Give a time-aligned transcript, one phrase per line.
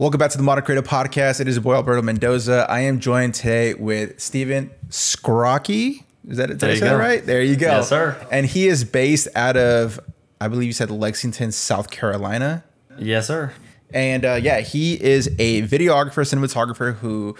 [0.00, 1.40] Welcome back to the Modern Creative Podcast.
[1.40, 2.64] It is your boy Alberto Mendoza.
[2.68, 6.04] I am joined today with Stephen Skrocki.
[6.28, 6.98] Is that did I you say that go.
[6.98, 7.26] right?
[7.26, 7.66] There you go.
[7.66, 8.16] Yes, sir.
[8.30, 9.98] And he is based out of,
[10.40, 12.62] I believe you said Lexington, South Carolina.
[12.96, 13.52] Yes, sir.
[13.92, 17.34] And uh, yeah, he is a videographer, cinematographer who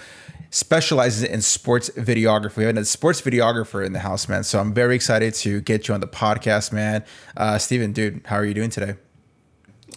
[0.50, 2.56] specializes in sports videography.
[2.56, 4.42] We have a sports videographer in the house, man.
[4.42, 7.04] So I'm very excited to get you on the podcast, man.
[7.36, 8.96] Uh, Steven, dude, how are you doing today?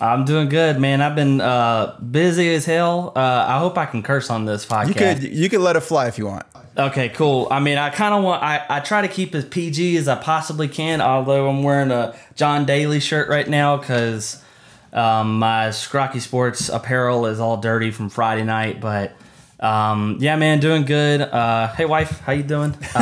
[0.01, 0.99] I'm doing good, man.
[0.99, 3.13] I've been uh, busy as hell.
[3.15, 4.87] Uh, I hope I can curse on this podcast.
[4.87, 6.43] You could you could let it fly if you want.
[6.75, 7.47] Okay, cool.
[7.51, 8.41] I mean, I kind of want.
[8.41, 11.01] I, I try to keep as PG as I possibly can.
[11.01, 14.43] Although I'm wearing a John Daly shirt right now because
[14.91, 18.81] um, my Skrocki Sports apparel is all dirty from Friday night.
[18.81, 19.15] But
[19.59, 21.21] um, yeah, man, doing good.
[21.21, 22.75] Uh, hey, wife, how you doing?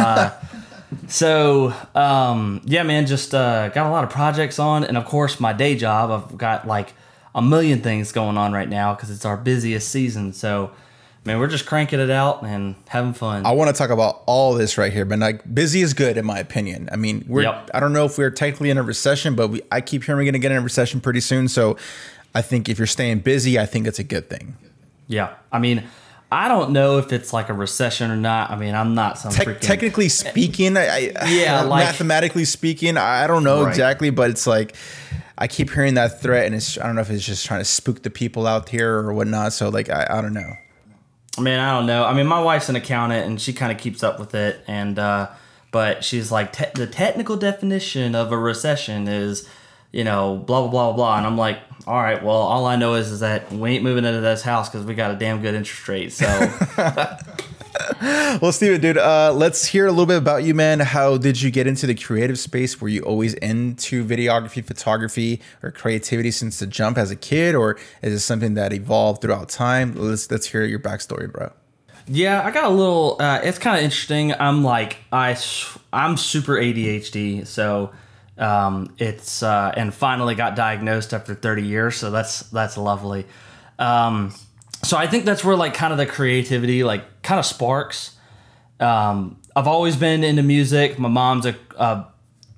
[1.07, 5.39] So um, yeah, man, just uh, got a lot of projects on, and of course,
[5.39, 6.11] my day job.
[6.11, 6.93] I've got like
[7.35, 10.33] a million things going on right now because it's our busiest season.
[10.33, 10.71] So.
[11.25, 13.45] Man, we're just cranking it out and having fun.
[13.45, 16.25] I want to talk about all this right here, but like busy is good in
[16.25, 16.87] my opinion.
[16.93, 17.71] I mean, we're Yep.
[17.73, 20.25] I don't know if we're technically in a recession, but we I keep hearing we're
[20.31, 21.49] gonna get in a recession pretty soon.
[21.49, 21.75] So
[22.33, 24.55] I think if you're staying busy, I think it's a good thing.
[25.07, 25.83] Yeah, I mean,
[26.31, 28.51] I don't know if it's like a recession or not.
[28.51, 29.59] I mean, I'm not some Te- freaking.
[29.61, 33.69] technically speaking, I, I Yeah, like- mathematically speaking, I don't know Right.
[33.69, 34.75] exactly, but it's like
[35.37, 37.65] I keep hearing that threat, and it's I don't know if it's just trying to
[37.65, 39.53] spook the people out here or whatnot.
[39.53, 40.51] So like I, I don't know.
[41.37, 42.03] I mean, I don't know.
[42.05, 44.99] I mean, my wife's an accountant and she kind of keeps up with it, and
[44.99, 45.29] uh,
[45.71, 49.47] but she's like, te- the technical definition of a recession is,
[49.91, 52.95] you know, blah blah blah blah, and I'm like, all right, well, all I know
[52.95, 55.55] is is that we ain't moving into this house because we got a damn good
[55.55, 56.11] interest rate.
[56.11, 56.25] So
[58.41, 60.79] Well, Steven, dude, uh, let's hear a little bit about you, man.
[60.79, 62.79] How did you get into the creative space?
[62.79, 67.77] Were you always into videography, photography, or creativity since the jump as a kid, or
[68.01, 69.93] is it something that evolved throughout time?
[69.95, 71.51] Let's let's hear your backstory, bro.
[72.07, 73.17] Yeah, I got a little.
[73.19, 74.33] Uh, it's kind of interesting.
[74.33, 75.37] I'm like I,
[75.91, 77.91] I'm super ADHD, so
[78.39, 81.95] um, it's uh, and finally got diagnosed after 30 years.
[81.97, 83.25] So that's that's lovely.
[83.77, 84.33] Um,
[84.83, 88.15] so I think that's where like kind of the creativity like kind of sparks.
[88.79, 90.97] Um, I've always been into music.
[90.97, 92.05] My mom's a, a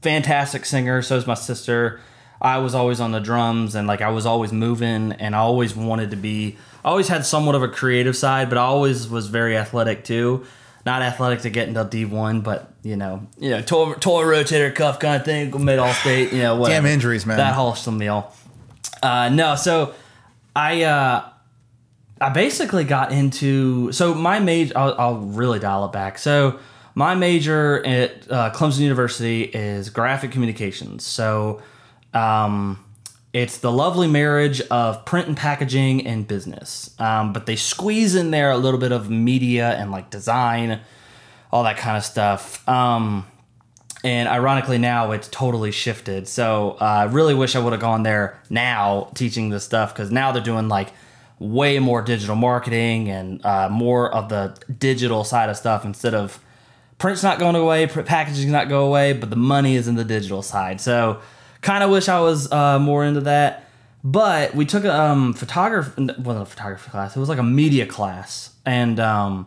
[0.02, 1.02] fantastic singer.
[1.02, 2.00] So is my sister.
[2.40, 5.76] I was always on the drums and like I was always moving and I always
[5.76, 6.58] wanted to be.
[6.84, 10.46] I always had somewhat of a creative side, but I always was very athletic too.
[10.86, 14.74] Not athletic to get into D one, but you know, you know, toy, toy rotator
[14.74, 16.88] cuff kind of thing, mid all state, you know, whatever.
[16.88, 17.38] Damn injuries, man.
[17.38, 18.34] That wholesome meal.
[19.04, 19.94] Uh, no, so
[20.56, 21.30] I uh,
[22.20, 24.78] I basically got into so my major.
[24.78, 26.18] I'll, I'll really dial it back.
[26.18, 26.60] So
[26.96, 31.06] my major at uh, Clemson University is graphic communications.
[31.06, 31.62] So
[32.14, 32.84] um,
[33.34, 38.32] it's the lovely marriage of print and packaging and business, um, but they squeeze in
[38.32, 40.82] there a little bit of media and like design,
[41.52, 42.68] all that kind of stuff.
[42.68, 43.26] Um,
[44.04, 46.28] and ironically now it's totally shifted.
[46.28, 50.12] So uh, i really wish i would have gone there now teaching this stuff because
[50.12, 50.92] now they're doing like
[51.40, 56.40] way more digital marketing and uh, more of the digital side of stuff instead of
[56.98, 60.42] print's not going away packaging's not go away but the money is in the digital
[60.42, 60.82] side.
[60.82, 61.22] So
[61.62, 63.68] kind of wish i was uh, more into that
[64.04, 67.86] but we took a um, photography wasn't a photography class it was like a media
[67.86, 69.46] class and um,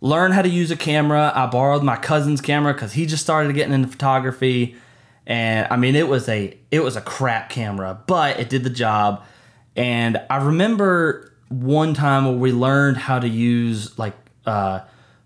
[0.00, 1.32] learn how to use a camera.
[1.34, 4.76] I borrowed my cousin's camera because he just started getting into photography,
[5.26, 8.70] and I mean it was a it was a crap camera, but it did the
[8.70, 9.24] job.
[9.76, 14.14] And I remember one time where we learned how to use like
[14.46, 14.80] uh,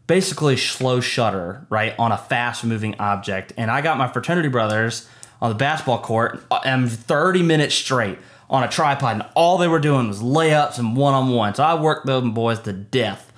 [0.07, 5.09] basically slow shutter right on a fast moving object, and I got my fraternity brothers
[5.43, 8.17] on the basketball court and 30 minutes straight
[8.49, 11.55] on a tripod, and all they were doing was layups and one on one.
[11.55, 13.33] So I worked those boys to death,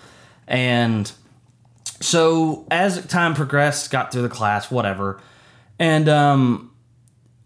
[0.46, 1.10] and
[2.00, 5.20] so as time progressed, got through the class, whatever,
[5.78, 6.72] and um,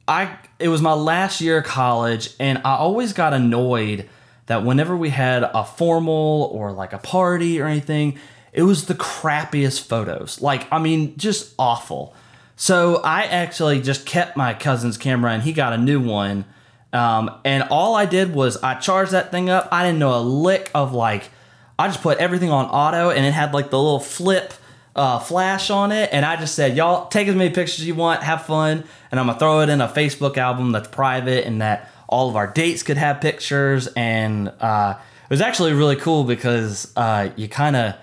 [0.08, 4.08] I it was my last year of college, and I always got annoyed
[4.46, 8.18] that whenever we had a formal or like a party or anything,
[8.52, 10.40] it was the crappiest photos.
[10.40, 12.14] Like, I mean, just awful.
[12.58, 16.44] So I actually just kept my cousin's camera, and he got a new one.
[16.92, 19.68] Um, and all I did was I charged that thing up.
[19.70, 21.30] I didn't know a lick of like
[21.78, 24.52] I just put everything on auto and it had like the little flip
[24.96, 26.10] uh, flash on it.
[26.12, 28.82] And I just said, y'all take as many pictures as you want, have fun.
[29.12, 32.28] And I'm going to throw it in a Facebook album that's private and that all
[32.28, 33.86] of our dates could have pictures.
[33.94, 37.94] And uh, it was actually really cool because uh, you kind of,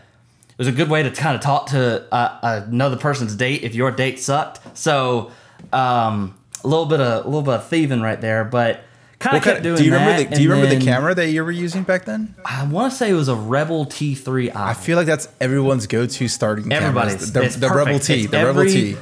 [0.56, 3.76] it was a good way to kind of talk to uh, another person's date if
[3.76, 4.78] your date sucked.
[4.78, 5.32] So
[5.74, 8.82] um, a little bit of a little bit of thieving right there, but
[9.20, 10.00] Kind of kept doing do you that.
[10.00, 12.36] remember the Do you remember the camera that you were using back then?
[12.44, 14.56] I want to say it was a Rebel T3i.
[14.56, 17.56] I feel like that's everyone's go-to starting Everybody's cameras.
[17.56, 17.74] The, the.
[17.74, 18.98] Rebel T, It's the Rebel T.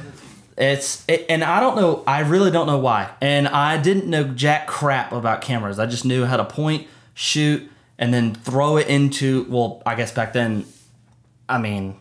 [0.56, 2.04] It's it, and I don't know.
[2.06, 3.10] I really don't know why.
[3.20, 5.80] And I didn't know jack crap about cameras.
[5.80, 7.68] I just knew how to point, shoot,
[7.98, 9.46] and then throw it into.
[9.48, 10.64] Well, I guess back then,
[11.54, 11.96] I mean,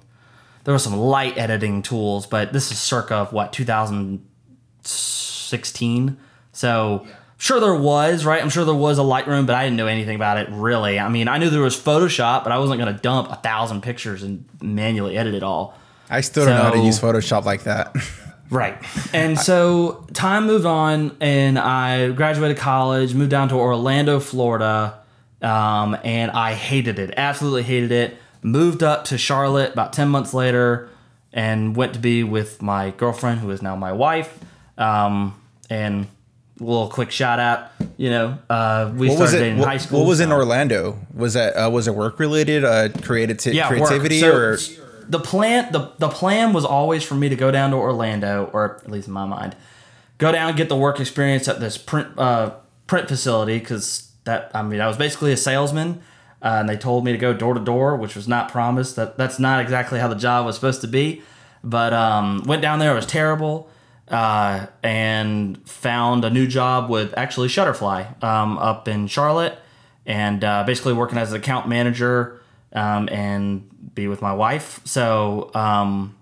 [0.64, 6.18] there were some light editing tools, but this is circa of what 2016.
[6.52, 7.08] So
[7.38, 8.42] sure there was right.
[8.42, 11.00] I'm sure there was a Lightroom, but I didn't know anything about it really.
[11.00, 13.82] I mean, I knew there was Photoshop, but I wasn't going to dump a thousand
[13.82, 15.78] pictures and manually edit it all.
[16.10, 17.96] I still don't know how to use Photoshop like that.
[18.50, 18.78] Right.
[19.14, 25.00] And so time moved on, and I graduated college, moved down to Orlando, Florida,
[25.42, 27.16] um, and I hated it.
[27.18, 28.18] Absolutely hated it.
[28.44, 30.90] Moved up to Charlotte about 10 months later
[31.31, 34.38] and went to be with my girlfriend, who is now my wife.
[34.78, 36.07] Um, and
[36.60, 40.01] a little quick shout out, you know, uh, we What started in What, high school.
[40.01, 41.00] what was in Orlando?
[41.13, 42.63] Was that uh, was it work related?
[42.63, 44.57] Uh, creative yeah, creativity So, or
[45.07, 48.81] the plan the, the plan was always for me to go down to Orlando, or
[48.84, 49.56] at least in my mind,
[50.18, 52.51] go down and get the work experience at this print uh,
[52.88, 56.01] print facility because that I mean I was basically a salesman,
[56.44, 58.98] uh, and they told me to go door to door, which was not promised.
[58.98, 61.24] That that's not exactly how the job was supposed to be,
[61.63, 62.92] but um, went down there.
[62.92, 63.69] It was terrible.
[64.10, 69.57] Uh, and found a new job with actually Shutterfly um, up in Charlotte,
[70.06, 72.42] and uh, basically working as an account manager
[72.74, 74.81] um, and be with my wife.
[74.84, 76.16] So um,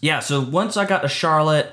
[0.00, 1.72] yeah, so once I got to Charlotte,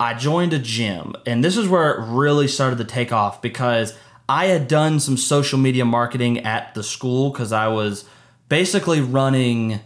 [0.00, 3.96] I joined a gym, and this is where it really started to take off because
[4.28, 8.04] I had done some social media marketing at the school because I was
[8.48, 9.80] basically running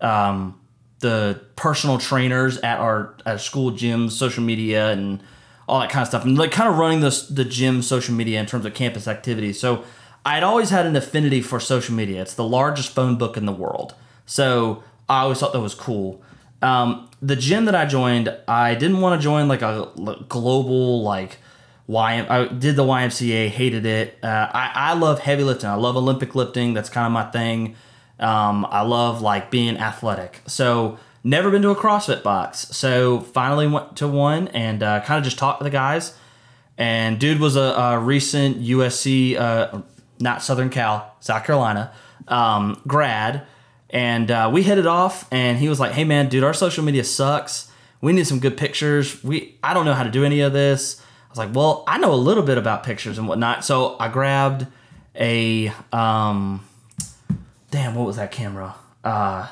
[0.00, 0.58] um,
[1.00, 5.22] the personal trainers at our at school gyms, social media, and
[5.68, 8.40] all that kind of stuff, and like kind of running the the gym social media
[8.40, 9.60] in terms of campus activities.
[9.60, 9.84] So
[10.24, 12.22] I'd always had an affinity for social media.
[12.22, 13.94] It's the largest phone book in the world,
[14.24, 16.22] so I always thought that was cool.
[16.62, 19.90] Um, the gym that I joined, I didn't want to join like a
[20.28, 21.38] global like
[21.86, 22.26] Y.
[22.28, 24.18] I did the YMCA, hated it.
[24.22, 25.68] Uh, I I love heavy lifting.
[25.68, 26.72] I love Olympic lifting.
[26.72, 27.76] That's kind of my thing.
[28.18, 30.40] Um, I love like being athletic.
[30.46, 32.68] So never been to a CrossFit box.
[32.76, 36.16] So finally went to one and uh, kind of just talked to the guys.
[36.78, 39.82] And dude was a, a recent USC, uh,
[40.18, 41.92] not Southern Cal, South Carolina
[42.28, 43.46] um, grad.
[43.90, 45.28] And uh, we hit it off.
[45.30, 47.70] And he was like, "Hey man, dude, our social media sucks.
[48.00, 49.22] We need some good pictures.
[49.22, 51.00] We I don't know how to do any of this."
[51.34, 54.66] Was like, "Well, I know a little bit about pictures and whatnot." So I grabbed
[55.16, 56.64] a um,
[57.70, 58.74] damn, what was that camera?
[59.02, 59.48] Uh,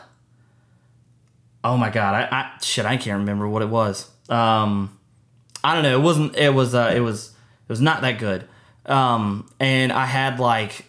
[1.64, 4.08] oh my god, I, I shit, I can't remember what it was.
[4.28, 4.96] Um,
[5.64, 5.98] I don't know.
[5.98, 6.36] It wasn't.
[6.36, 6.74] It was.
[6.74, 7.30] Uh, it was.
[7.30, 8.46] It was not that good.
[8.86, 10.86] Um, and I had like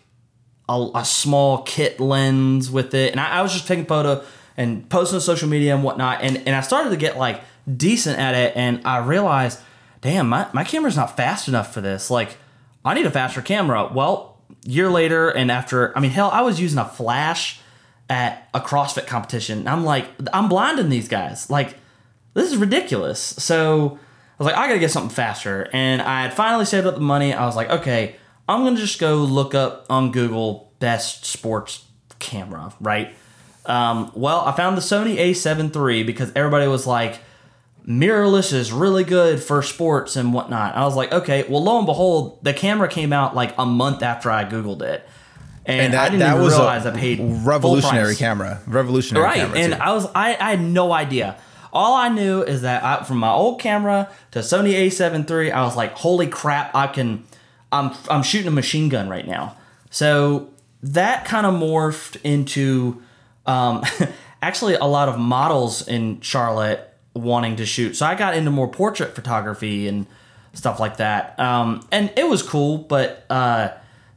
[0.69, 4.23] a, a small kit lens with it, and I, I was just taking photo
[4.57, 6.21] and posting on social media and whatnot.
[6.21, 7.41] And and I started to get like
[7.77, 9.59] decent at it, and I realized,
[10.03, 12.11] damn, my my camera's not fast enough for this.
[12.11, 12.37] Like,
[12.85, 13.89] I need a faster camera.
[13.91, 17.59] Well, year later, and after, I mean, hell, I was using a flash
[18.09, 19.67] at a CrossFit competition.
[19.67, 21.49] I'm like, I'm blinding these guys.
[21.49, 21.77] Like,
[22.33, 23.19] this is ridiculous.
[23.19, 25.69] So I was like, I gotta get something faster.
[25.73, 27.33] And I had finally saved up the money.
[27.33, 28.17] I was like, okay,
[28.47, 31.85] I'm gonna just go look up on Google best sports
[32.19, 33.15] camera, right?
[33.65, 37.21] Um, well, I found the Sony A7 III because everybody was like,
[37.87, 40.75] mirrorless is really good for sports and whatnot.
[40.75, 44.01] I was like, okay, well, lo and behold, the camera came out like a month
[44.03, 45.07] after I Googled it.
[45.65, 48.61] And, and I that, didn't that even was realize a I paid revolutionary camera.
[48.67, 49.57] Revolutionary Right, camera.
[49.59, 49.79] and too.
[49.79, 51.37] I was I, I had no idea.
[51.71, 55.63] All I knew is that I, from my old camera to Sony A7 III, I
[55.63, 57.23] was like, holy crap, I can,
[57.71, 59.55] I'm I'm shooting a machine gun right now.
[59.89, 60.49] So
[60.83, 63.01] that kind of morphed into,
[63.45, 63.83] um,
[64.41, 67.95] actually a lot of models in Charlotte wanting to shoot.
[67.95, 70.07] So I got into more portrait photography and
[70.53, 71.39] stuff like that.
[71.39, 73.69] Um, and it was cool, but uh,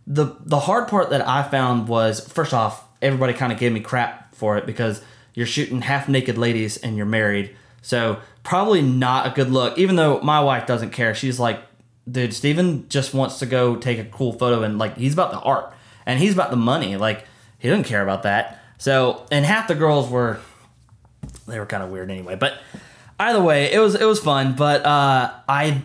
[0.06, 3.80] the the hard part that I found was first off, everybody kind of gave me
[3.80, 5.02] crap for it because
[5.34, 7.54] you're shooting half naked ladies and you're married.
[7.82, 9.78] So probably not a good look.
[9.78, 11.60] Even though my wife doesn't care, she's like,
[12.10, 15.40] dude, Steven just wants to go take a cool photo and like he's about the
[15.40, 15.72] art
[16.04, 16.96] and he's about the money.
[16.96, 17.26] Like
[17.58, 18.60] he doesn't care about that.
[18.78, 20.40] So and half the girls were
[21.46, 22.36] they were kind of weird anyway.
[22.36, 22.58] But
[23.18, 24.54] either way, it was it was fun.
[24.54, 25.82] But uh, I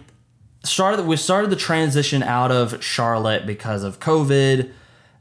[0.64, 4.72] started we started the transition out of Charlotte because of COVID.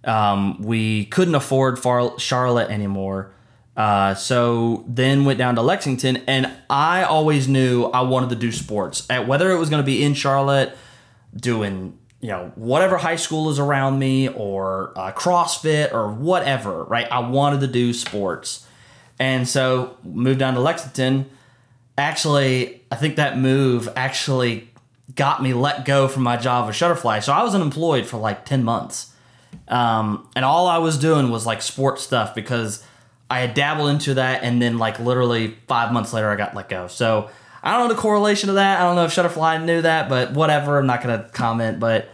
[0.05, 3.33] Um, we couldn't afford Far- Charlotte anymore.
[3.76, 8.52] Uh, so then went down to Lexington, and I always knew I wanted to do
[8.52, 9.07] sports.
[9.09, 10.76] At whether it was going to be in Charlotte,
[11.35, 17.11] doing you know, whatever high school is around me or uh, CrossFit or whatever, right?
[17.11, 18.67] I wanted to do sports.
[19.19, 21.31] And so moved down to Lexington.
[22.00, 24.71] Actually, I think that move actually
[25.14, 27.23] got me let go from my job with Shutterfly.
[27.23, 29.12] So I was unemployed for like 10 months.
[29.69, 32.83] Um, and all I was doing was like sports stuff because
[33.28, 34.42] I had dabbled into that.
[34.42, 36.88] And then, like, literally five months later, I got let go.
[36.88, 37.28] So
[37.62, 38.80] I don't know the correlation of that.
[38.80, 40.78] I don't know if Shutterfly knew that, but whatever.
[40.78, 41.80] I'm not going to comment.
[41.80, 42.09] But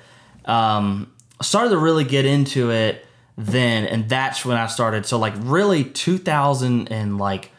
[0.46, 3.06] um, started to really get into it
[3.38, 3.84] then.
[3.86, 5.06] And that's when I started.
[5.06, 7.52] So, like, really 2000 and like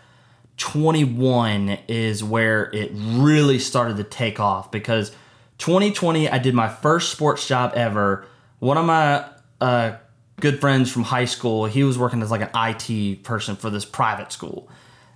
[0.58, 5.12] 21 is where it really started to take off because
[5.60, 8.26] 2020, I did my first sports job ever.
[8.60, 9.26] One of my
[9.62, 9.98] uh,
[10.40, 13.86] good friends from high school, he was working as like an IT person for this
[13.86, 14.70] private school.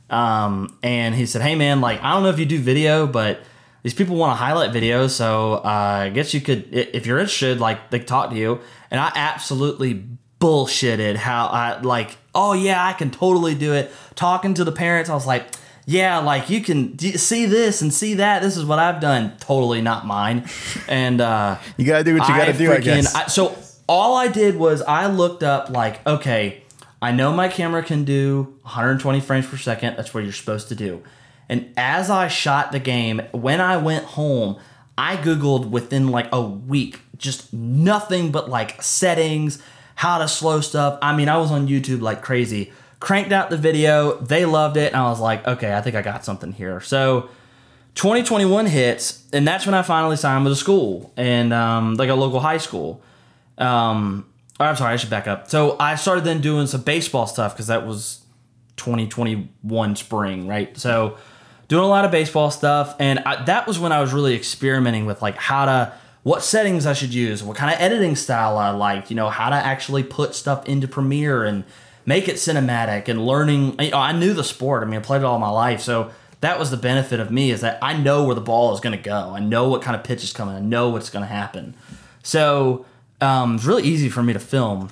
[0.09, 3.41] Um, and he said, Hey man, like, I don't know if you do video, but
[3.83, 5.11] these people want to highlight videos.
[5.11, 8.59] So uh, I guess you could, if you're interested, like, they talk to you.
[8.91, 10.05] And I absolutely
[10.41, 13.91] bullshitted how I, like, oh yeah, I can totally do it.
[14.15, 15.45] Talking to the parents, I was like,
[15.85, 18.41] yeah, like you can see this and see that.
[18.41, 19.37] This is what I've done.
[19.39, 20.49] Totally not mine.
[20.87, 22.69] And uh, you gotta do what you gotta I do.
[22.69, 23.15] Freaking, I guess.
[23.15, 23.57] I, so
[23.87, 26.63] all I did was I looked up like, okay,
[27.01, 29.95] I know my camera can do 120 frames per second.
[29.95, 31.01] That's what you're supposed to do.
[31.47, 34.59] And as I shot the game, when I went home,
[34.97, 39.61] I googled within like a week just nothing but like settings,
[40.01, 40.97] how to slow stuff.
[40.99, 44.17] I mean, I was on YouTube like crazy cranked out the video.
[44.19, 44.93] They loved it.
[44.93, 46.79] And I was like, okay, I think I got something here.
[46.81, 47.29] So
[47.93, 52.15] 2021 hits, and that's when I finally signed with a school and um, like a
[52.15, 53.03] local high school.
[53.59, 54.25] Um,
[54.59, 55.49] oh, I'm sorry, I should back up.
[55.51, 58.23] So I started then doing some baseball stuff because that was
[58.77, 60.75] 2021 spring, right?
[60.79, 61.17] So
[61.67, 65.05] doing a lot of baseball stuff, and I, that was when I was really experimenting
[65.05, 65.93] with like how to
[66.23, 69.49] what settings I should use, what kind of editing style I liked, you know, how
[69.49, 71.63] to actually put stuff into Premiere and
[72.05, 73.75] make it cinematic and learning.
[73.79, 74.83] I knew the sport.
[74.83, 76.11] I mean, I played it all my life, so
[76.41, 78.97] that was the benefit of me is that I know where the ball is going
[78.97, 79.33] to go.
[79.35, 80.55] I know what kind of pitch is coming.
[80.55, 81.75] I know what's going to happen.
[82.23, 82.85] So
[83.21, 84.89] um, it's really easy for me to film.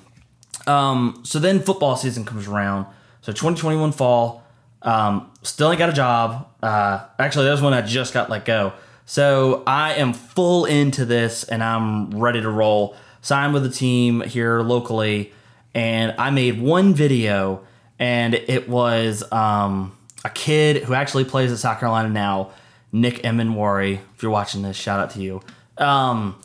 [0.68, 2.86] Um, so then football season comes around.
[3.22, 4.44] So 2021 fall.
[4.82, 6.48] Um, still ain't got a job.
[6.62, 8.74] Uh, actually, that was when I just got let go.
[9.10, 12.96] So I am full into this and I'm ready to roll.
[13.24, 15.34] Signed with a team here locally
[15.74, 17.66] and I made one video,
[17.98, 22.52] and it was um, a kid who actually plays at South Carolina now,
[22.92, 24.00] Nick Emmanwori.
[24.16, 25.42] If you're watching this, shout out to you.
[25.80, 26.40] Um,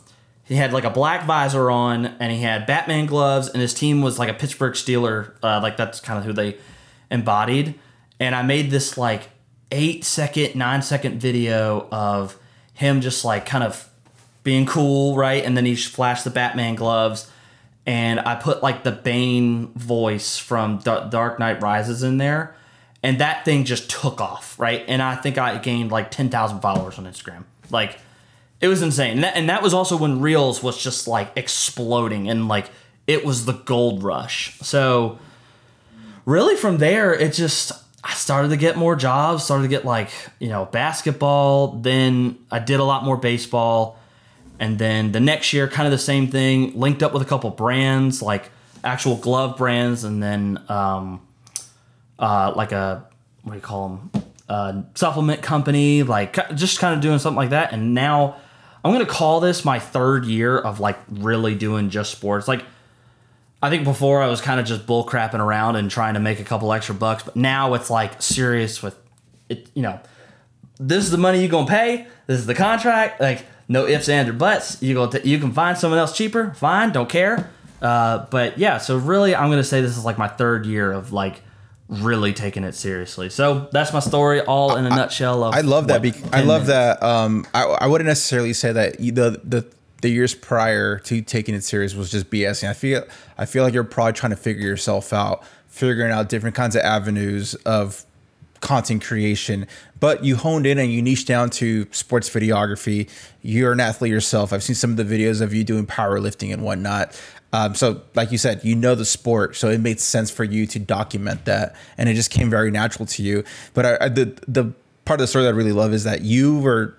[0.45, 4.01] he had like a black visor on, and he had Batman gloves, and his team
[4.01, 5.33] was like a Pittsburgh Steeler.
[5.43, 6.57] Uh, like that's kind of who they
[7.11, 7.75] embodied.
[8.19, 9.29] And I made this like
[9.71, 12.39] eight second, nine second video of
[12.75, 13.89] him just like kind of
[14.43, 15.43] being cool, right?
[15.43, 17.31] And then he flashed the Batman gloves
[17.85, 22.55] and I put like the Bane voice from Dark Knight Rises in there,
[23.03, 24.83] and that thing just took off, right?
[24.87, 27.43] And I think I gained like ten thousand followers on Instagram.
[27.69, 27.99] Like,
[28.59, 32.29] it was insane, and that, and that was also when Reels was just like exploding,
[32.29, 32.69] and like
[33.05, 34.57] it was the gold rush.
[34.61, 35.19] So,
[36.25, 37.71] really, from there, it just
[38.05, 40.09] I started to get more jobs, started to get like
[40.39, 41.79] you know basketball.
[41.79, 43.99] Then I did a lot more baseball
[44.59, 47.49] and then the next year, kind of the same thing, linked up with a couple
[47.49, 48.49] brands, like
[48.83, 51.25] actual glove brands, and then um,
[52.19, 53.05] uh, like a,
[53.43, 54.01] what do you call
[54.47, 54.87] them?
[54.95, 57.73] Supplement company, like just kind of doing something like that.
[57.73, 58.37] And now
[58.83, 62.47] I'm going to call this my third year of like really doing just sports.
[62.47, 62.63] Like,
[63.61, 66.39] I think before I was kind of just bull crapping around and trying to make
[66.39, 68.97] a couple extra bucks, but now it's like serious with
[69.49, 69.99] it, you know,
[70.79, 73.21] this is the money you're going to pay, this is the contract.
[73.21, 74.81] Like, no ifs, ands, or buts.
[74.81, 76.53] You go, t- you can find someone else cheaper.
[76.53, 77.49] Fine, don't care.
[77.81, 81.11] Uh, but yeah, so really, I'm gonna say this is like my third year of
[81.11, 81.41] like
[81.87, 83.29] really taking it seriously.
[83.29, 85.43] So that's my story, all in a I, nutshell.
[85.43, 86.01] Of I love that.
[86.01, 86.67] Bec- I love minutes.
[86.67, 87.03] that.
[87.03, 89.67] Um, I, I wouldn't necessarily say that the the
[90.01, 92.69] the years prior to taking it serious was just BSing.
[92.69, 93.03] I feel
[93.37, 96.81] I feel like you're probably trying to figure yourself out, figuring out different kinds of
[96.81, 98.05] avenues of
[98.61, 99.67] content creation,
[99.99, 103.09] but you honed in and you niched down to sports videography.
[103.41, 104.51] You're an athlete yourself.
[104.51, 107.19] I've seen some of the videos of you doing powerlifting and whatnot.
[107.53, 110.65] Um, so, like you said, you know the sport, so it made sense for you
[110.67, 113.43] to document that, and it just came very natural to you.
[113.73, 114.73] But I, I, the the
[115.05, 116.97] part of the story that I really love is that you were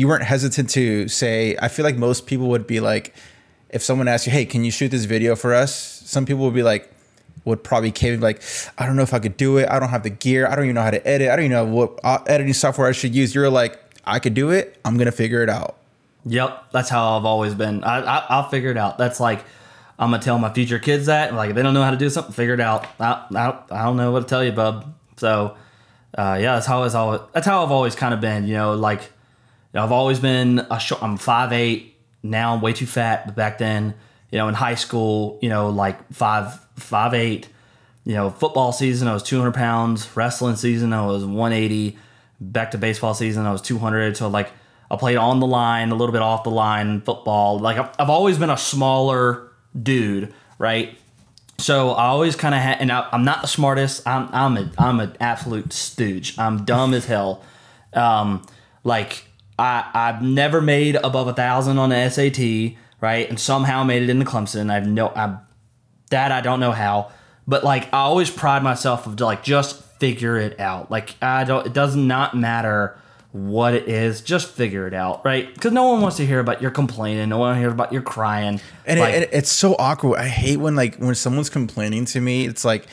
[0.00, 1.56] you weren't hesitant to say.
[1.60, 3.14] I feel like most people would be like,
[3.68, 5.72] if someone asked you, "Hey, can you shoot this video for us?"
[6.06, 6.90] Some people would be like,
[7.44, 8.42] would probably cave like,
[8.78, 9.68] I don't know if I could do it.
[9.68, 10.46] I don't have the gear.
[10.46, 11.28] I don't even know how to edit.
[11.30, 13.34] I don't even know what uh, editing software I should use.
[13.34, 14.78] You're like, I could do it.
[14.84, 15.76] I'm gonna figure it out.
[16.26, 17.84] Yep, that's how I've always been.
[17.84, 18.98] I, I I'll figure it out.
[18.98, 19.44] That's like
[19.98, 21.34] I'm gonna tell my future kids that.
[21.34, 22.86] Like if they don't know how to do something, figure it out.
[22.98, 24.94] I I, I don't know what to tell you, bub.
[25.16, 25.56] So
[26.16, 27.20] uh, yeah, that's how it's always.
[27.32, 28.46] That's how I've always kind of been.
[28.46, 29.10] You know, like
[29.74, 31.02] I've always been a short.
[31.02, 31.96] I'm five eight.
[32.22, 33.26] Now I'm way too fat.
[33.26, 33.94] But back then,
[34.30, 37.48] you know, in high school, you know, like five five eight.
[38.04, 40.08] You know, football season I was 200 pounds.
[40.16, 41.98] Wrestling season I was 180.
[42.40, 44.16] Back to baseball season I was 200.
[44.16, 44.50] So like
[44.90, 47.58] I played on the line, a little bit off the line, football.
[47.58, 50.98] Like I've, always been a smaller dude, right?
[51.58, 54.06] So I always kind of had, and I, am not the smartest.
[54.08, 56.36] I'm I'm a I'm an absolute stooge.
[56.38, 57.44] I'm dumb as hell.
[57.92, 58.46] Um,
[58.82, 59.26] like
[59.60, 63.28] I I've never made above a thousand on the SAT, right?
[63.28, 64.72] And somehow made it into Clemson.
[64.72, 65.38] I've no I
[66.10, 67.12] that I don't know how,
[67.46, 70.90] but like I always pride myself of like just figure it out.
[70.90, 71.66] Like I don't.
[71.66, 72.98] It does not matter
[73.32, 75.52] what it is, just figure it out, right?
[75.54, 77.28] Because no one wants to hear about your complaining.
[77.28, 78.60] No one hears about your crying.
[78.86, 80.18] And like, it, it, it's so awkward.
[80.18, 82.46] I hate when like when someone's complaining to me.
[82.46, 82.86] It's like,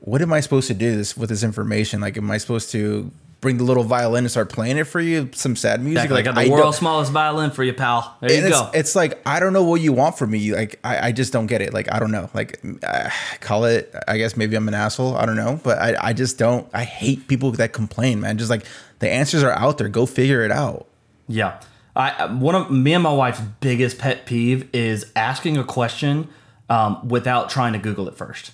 [0.00, 2.00] what am I supposed to do this with this information?
[2.00, 3.10] Like, am I supposed to
[3.42, 5.28] bring the little violin and start playing it for you?
[5.34, 6.04] Some sad music.
[6.04, 6.16] Exactly.
[6.22, 8.16] Like, I got the world's smallest violin for you, pal.
[8.20, 8.70] There you it's, go.
[8.72, 10.54] It's like I don't know what you want from me.
[10.54, 11.74] Like I, I just don't get it.
[11.74, 12.30] Like I don't know.
[12.32, 13.94] Like uh, call it.
[14.08, 15.14] I guess maybe I'm an asshole.
[15.16, 15.60] I don't know.
[15.62, 16.66] But I, I just don't.
[16.72, 18.38] I hate people that complain, man.
[18.38, 18.64] Just like
[19.00, 19.90] the answers are out there.
[19.90, 20.86] Go figure it out.
[21.28, 21.60] Yeah.
[21.94, 26.28] I one of me and my wife's biggest pet peeve is asking a question
[26.70, 28.52] um, without trying to Google it first.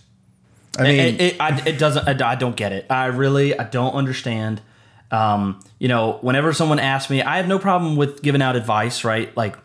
[0.79, 2.09] I mean, it, it, I, it doesn't.
[2.09, 2.87] I, I don't get it.
[2.89, 4.61] I really, I don't understand.
[5.11, 9.05] Um, you know, whenever someone asks me, I have no problem with giving out advice,
[9.05, 9.35] right?
[9.37, 9.57] Like,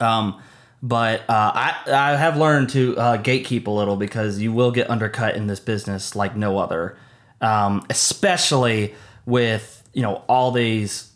[0.00, 0.40] um,
[0.82, 4.90] but uh, I I have learned to uh, gatekeep a little because you will get
[4.90, 6.96] undercut in this business like no other,
[7.40, 11.10] um, especially with you know all these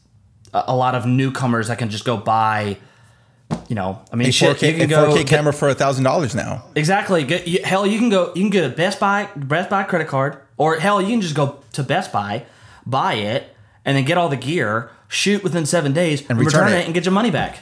[0.53, 2.79] a, lot of newcomers that can just go buy.
[3.69, 5.75] You know, I mean, a shit, 4K, you can go 4K get- camera for a
[5.75, 6.65] thousand dollars now.
[6.77, 7.25] Exactly.
[7.25, 8.29] Get, you, hell, you can go.
[8.29, 11.35] You can get a Best Buy Best Buy credit card, or hell, you can just
[11.35, 12.45] go to Best Buy,
[12.87, 16.73] buy it, and then get all the gear, shoot within seven days, and return return,
[16.73, 16.81] it.
[16.81, 16.85] it.
[16.87, 17.61] and get your money back.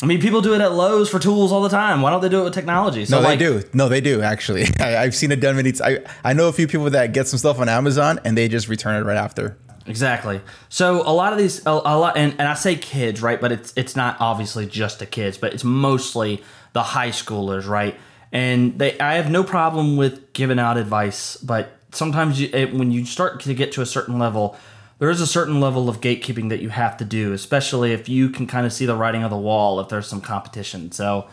[0.00, 2.02] I mean, people do it at Lowe's for tools all the time.
[2.02, 3.04] Why don't they do it with technology?
[3.04, 3.62] So No, like, they do.
[3.72, 4.66] No, they do actually.
[4.78, 5.72] I, I've seen it done many.
[5.72, 8.48] T- I I know a few people that get some stuff on Amazon and they
[8.48, 9.58] just return it right after.
[9.88, 10.40] Exactly.
[10.68, 13.40] So a lot of these, a, a lot, and, and I say kids, right?
[13.40, 17.98] But it's it's not obviously just the kids, but it's mostly the high schoolers, right?
[18.30, 22.90] And they, I have no problem with giving out advice, but sometimes you, it, when
[22.90, 24.56] you start to get to a certain level,
[24.98, 28.28] there is a certain level of gatekeeping that you have to do, especially if you
[28.30, 30.90] can kind of see the writing on the wall if there's some competition.
[30.92, 31.28] So,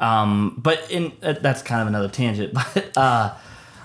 [0.00, 3.34] um, but in uh, that's kind of another tangent, but uh,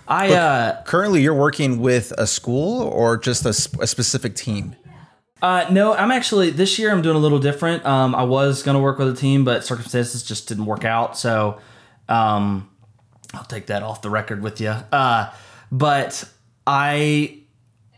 [0.07, 0.33] I.
[0.33, 4.75] uh, Currently, you're working with a school or just a, sp- a specific team.
[5.41, 7.85] Uh, no, I'm actually this year I'm doing a little different.
[7.85, 11.17] Um, I was gonna work with a team, but circumstances just didn't work out.
[11.17, 11.59] So,
[12.09, 12.69] um,
[13.33, 14.69] I'll take that off the record with you.
[14.69, 15.31] Uh,
[15.71, 16.23] but
[16.65, 17.39] I,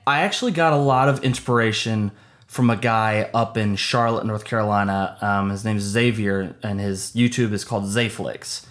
[0.06, 2.12] I actually got a lot of inspiration
[2.48, 5.18] from a guy up in Charlotte, North Carolina.
[5.22, 8.66] Um, his name is Xavier, and his YouTube is called Zayflix.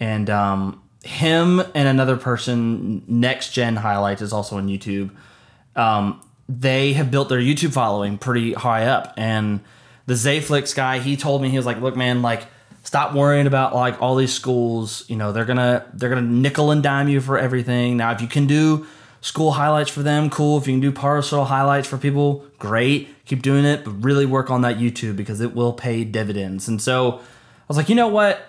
[0.00, 5.10] And um, him and another person, Next Gen Highlights, is also on YouTube
[5.76, 9.14] um, they have built their YouTube following pretty high up.
[9.16, 9.60] And
[10.06, 12.46] the Zayflix guy, he told me he was like, "Look, man, like
[12.90, 15.04] stop worrying about like all these schools.
[15.06, 17.96] You know, they're gonna they're gonna nickel and dime you for everything.
[17.96, 18.84] Now, if you can do
[19.20, 20.58] school highlights for them, cool.
[20.58, 23.24] If you can do personal highlights for people, great.
[23.26, 26.82] Keep doing it, but really work on that YouTube because it will pay dividends." And
[26.82, 28.44] so I was like, you know what?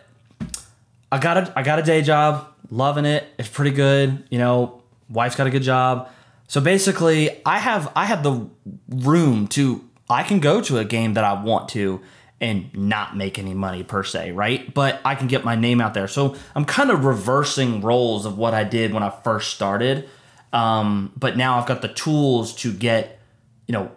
[1.12, 3.24] I got a I got a day job, loving it.
[3.38, 4.24] It's pretty good.
[4.32, 6.10] You know, wife's got a good job.
[6.48, 8.50] So basically, I have I have the
[8.90, 12.02] room to I can go to a game that I want to
[12.42, 14.74] and not make any money per se, right?
[14.74, 16.08] But I can get my name out there.
[16.08, 20.10] So I'm kind of reversing roles of what I did when I first started.
[20.52, 23.20] Um, but now I've got the tools to get,
[23.68, 23.92] you know,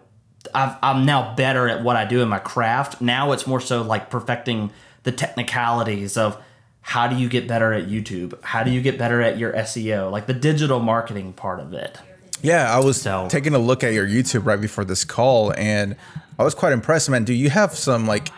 [0.53, 3.01] I've, I'm now better at what I do in my craft.
[3.01, 4.71] Now it's more so like perfecting
[5.03, 6.41] the technicalities of
[6.81, 8.39] how do you get better at YouTube?
[8.43, 10.11] How do you get better at your SEO?
[10.11, 11.97] Like the digital marketing part of it.
[12.43, 15.95] Yeah, I was So- taking a look at your YouTube right before this call, and
[16.37, 17.23] I was quite impressed, man.
[17.23, 18.29] Do you have some like,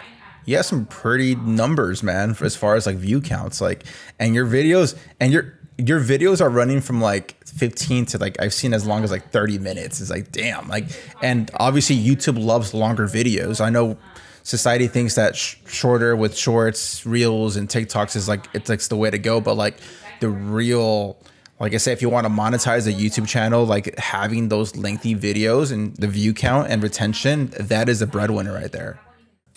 [0.46, 3.84] you have some pretty numbers, man, as far as like view counts, like,
[4.20, 8.54] and your videos, and your your videos are running from like 15 to like I've
[8.54, 10.02] seen as long as like 30 minutes.
[10.02, 10.86] It's like damn, like,
[11.22, 13.62] and obviously YouTube loves longer videos.
[13.62, 13.98] I know
[14.44, 18.96] society thinks that sh- shorter with shorts, reels, and TikToks is like it's like the
[18.96, 19.78] way to go, but like
[20.20, 21.18] the real
[21.60, 25.15] like I said, if you want to monetize a YouTube channel, like having those lengthy
[25.15, 29.00] videos and the view count and retention, that is a breadwinner right there.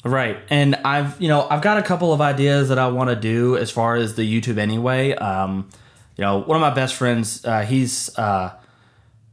[0.03, 0.39] Right.
[0.49, 3.59] And I've, you know, I've got a couple of ideas that I want to do
[3.59, 5.13] as far as the YouTube anyway.
[5.15, 5.69] Um,
[6.17, 8.55] you know, one of my best friends, uh, he's uh,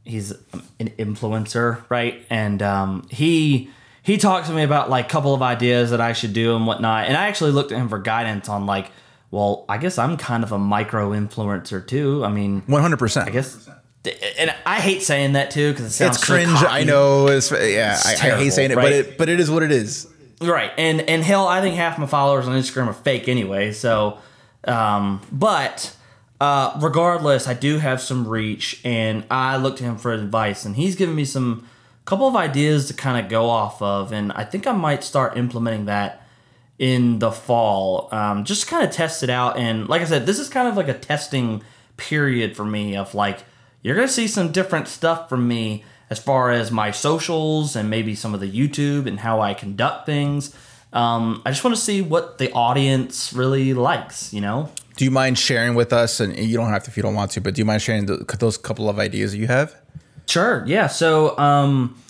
[0.04, 0.32] he's
[0.78, 2.24] an influencer, right?
[2.28, 3.70] And um, he
[4.02, 6.66] he talked to me about like a couple of ideas that I should do and
[6.66, 7.08] whatnot.
[7.08, 8.90] And I actually looked at him for guidance on like,
[9.30, 12.24] well, I guess I'm kind of a micro influencer too.
[12.24, 13.28] I mean, One hundred percent.
[13.28, 13.68] I guess,
[14.38, 16.50] and I hate saying that too because it sounds it's cringe.
[16.50, 16.66] cocky.
[16.66, 17.28] I know.
[17.28, 18.82] It's, yeah, I, I terrible, hate saying it, right?
[18.84, 20.08] but it but it is what it is.
[20.40, 23.72] Right, and and hell, I think half my followers on Instagram are fake anyway.
[23.72, 24.18] So,
[24.64, 25.94] um, but
[26.40, 30.76] uh, regardless, I do have some reach, and I looked to him for advice, and
[30.76, 31.66] he's given me some
[32.04, 35.36] couple of ideas to kind of go off of, and I think I might start
[35.36, 36.26] implementing that
[36.78, 39.56] in the fall, um, just kind of test it out.
[39.56, 41.62] And like I said, this is kind of like a testing
[41.96, 43.40] period for me of like
[43.82, 48.14] you're gonna see some different stuff from me as far as my socials and maybe
[48.14, 50.54] some of the YouTube and how I conduct things.
[50.92, 54.70] Um, I just want to see what the audience really likes, you know.
[54.96, 56.18] Do you mind sharing with us?
[56.18, 58.06] And you don't have to if you don't want to, but do you mind sharing
[58.06, 59.74] the, those couple of ideas that you have?
[60.26, 60.64] Sure.
[60.66, 60.86] Yeah.
[60.86, 62.00] So, um,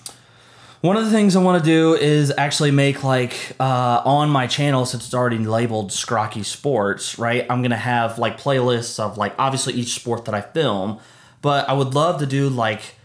[0.80, 4.46] one of the things I want to do is actually make like uh, on my
[4.46, 7.46] channel since it's already labeled Skrocki Sports, right?
[7.50, 11.00] I'm gonna have like playlists of like obviously each sport that I film,
[11.42, 12.96] but I would love to do like,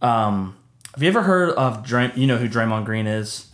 [0.00, 0.56] um,
[0.94, 3.46] have you ever heard of Dray- you know who Draymond Green is?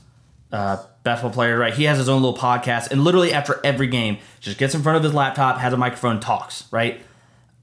[0.53, 1.75] uh, basketball player, right?
[1.75, 4.97] He has his own little podcast, and literally after every game, just gets in front
[4.97, 7.01] of his laptop, has a microphone, talks, right?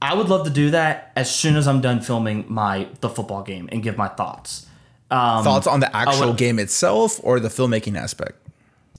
[0.00, 3.42] I would love to do that as soon as I'm done filming my the football
[3.42, 4.65] game and give my thoughts.
[5.10, 8.38] Um, Thoughts on the actual would- game itself or the filmmaking aspect?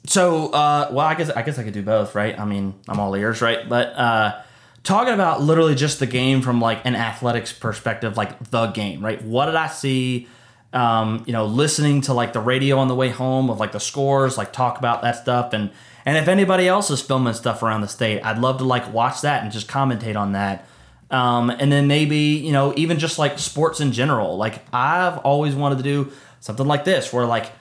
[0.06, 2.39] So, uh, well, I guess I guess I could do both, right?
[2.39, 3.67] I mean, I'm all ears, right?
[3.67, 4.39] But uh,
[4.84, 9.22] talking about literally just the game from like an athletics perspective, like the game, right?
[9.22, 10.28] What did I see?
[10.72, 13.80] Um, you know, listening to like the radio on the way home of like the
[13.80, 15.72] scores, like talk about that stuff, and
[16.06, 19.22] and if anybody else is filming stuff around the state, I'd love to like watch
[19.22, 20.65] that and just commentate on that.
[21.10, 24.38] Um, and then maybe you know even just like sports in general.
[24.38, 27.52] Like I've always wanted to do something like this, where like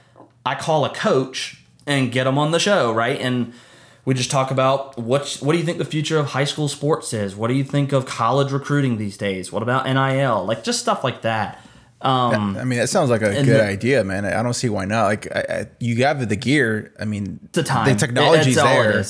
[0.44, 3.20] I call a coach and get them on the show, right?
[3.20, 3.52] And
[4.04, 7.12] we just talk about what what do you think the future of high school sports
[7.12, 7.36] is?
[7.36, 9.52] What do you think of college recruiting these days?
[9.52, 10.44] What about NIL?
[10.44, 11.60] Like just stuff like that.
[12.00, 14.24] Um, I mean, that sounds like a good the- idea, man.
[14.26, 15.04] I don't see why not.
[15.06, 16.92] Like, I, I, you have the gear.
[17.00, 17.88] I mean, the time.
[17.88, 19.02] the technology's there.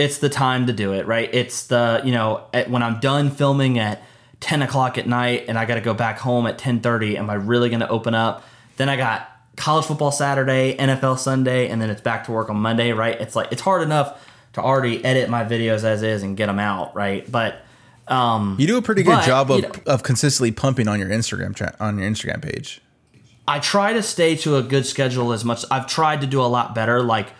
[0.00, 0.18] It is.
[0.18, 1.28] The time to do it, right?
[1.32, 4.02] It's the you know at, when I'm done filming at
[4.40, 7.16] ten o'clock at night and I got to go back home at ten thirty.
[7.16, 8.44] Am I really going to open up?
[8.76, 12.56] Then I got college football Saturday, NFL Sunday, and then it's back to work on
[12.56, 13.20] Monday, right?
[13.20, 16.58] It's like it's hard enough to already edit my videos as is and get them
[16.58, 17.30] out, right?
[17.30, 17.62] But
[18.08, 20.98] um, You do a pretty good But, job of, you know- of consistently pumping on
[20.98, 22.80] your Instagram on your Instagram page.
[23.46, 25.64] I try to stay to a good schedule as much.
[25.70, 27.02] I've tried to do a lot better.
[27.02, 27.32] Like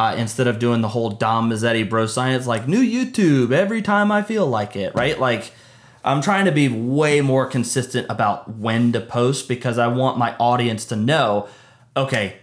[0.00, 4.10] uh, instead of doing the whole Dom Mazzetti bro science, like new YouTube every time
[4.10, 5.20] I feel like it, right?
[5.20, 5.52] Like
[6.02, 10.34] I'm trying to be way more consistent about when to post because I want my
[10.38, 11.48] audience to know,
[11.94, 12.38] okay,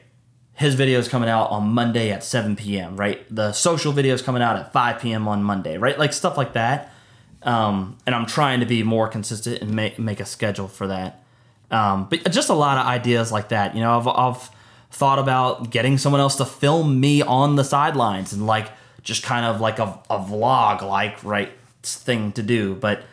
[0.53, 3.25] his video is coming out on Monday at 7 p.m., right?
[3.35, 5.27] The social video is coming out at 5 p.m.
[5.27, 5.97] on Monday, right?
[5.97, 6.93] Like stuff like that.
[7.41, 11.23] Um, and I'm trying to be more consistent and make, make a schedule for that.
[11.71, 13.73] Um, but just a lot of ideas like that.
[13.73, 14.49] You know, I've, I've
[14.97, 18.71] thought about getting someone else to film me on the sidelines and like
[19.03, 21.51] just kind of like a, a vlog like right
[21.83, 22.73] thing to do.
[22.73, 23.03] But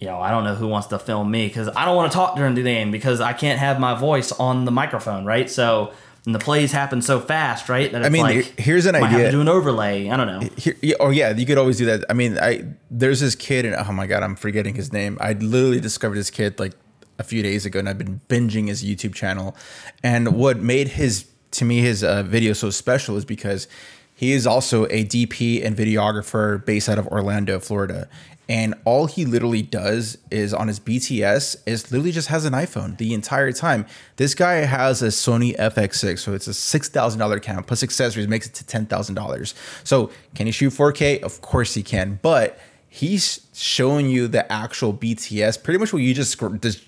[0.00, 2.16] you know, I don't know who wants to film me because I don't want to
[2.16, 5.50] talk during the game because I can't have my voice on the microphone, right?
[5.50, 5.92] So
[6.24, 7.92] and the plays happen so fast, right?
[7.92, 9.26] That it's I mean, like, here's an might Have idea.
[9.26, 10.08] to do an overlay.
[10.08, 10.40] I don't know.
[10.56, 12.04] Here, yeah, oh yeah, you could always do that.
[12.10, 15.18] I mean, I there's this kid, and oh my god, I'm forgetting his name.
[15.20, 16.72] I literally discovered this kid like
[17.18, 19.56] a few days ago, and I've been binging his YouTube channel.
[20.02, 23.66] And what made his to me his uh, video so special is because
[24.14, 28.08] he is also a DP and videographer based out of Orlando, Florida.
[28.48, 32.96] And all he literally does is on his BTS is literally just has an iPhone
[32.96, 33.86] the entire time.
[34.16, 38.28] This guy has a Sony FX6, so it's a six thousand dollar camera plus accessories
[38.28, 39.54] makes it to ten thousand dollars.
[39.82, 41.22] So can he shoot 4K?
[41.22, 42.58] Of course he can, but
[42.96, 46.40] he's showing you the actual BTS, pretty much what you just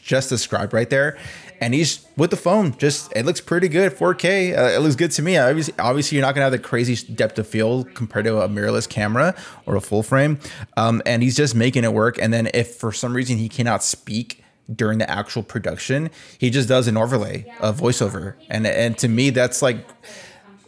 [0.03, 1.19] just described right there.
[1.61, 4.57] And he's with the phone, just it looks pretty good, 4K.
[4.57, 5.37] Uh, it looks good to me.
[5.37, 8.89] Obviously, obviously, you're not gonna have the crazy depth of field compared to a mirrorless
[8.89, 9.35] camera
[9.67, 10.39] or a full frame.
[10.79, 12.17] Um, and he's just making it work.
[12.19, 14.43] And then if for some reason he cannot speak
[14.75, 18.35] during the actual production, he just does an overlay, a voiceover.
[18.49, 19.87] And and to me, that's like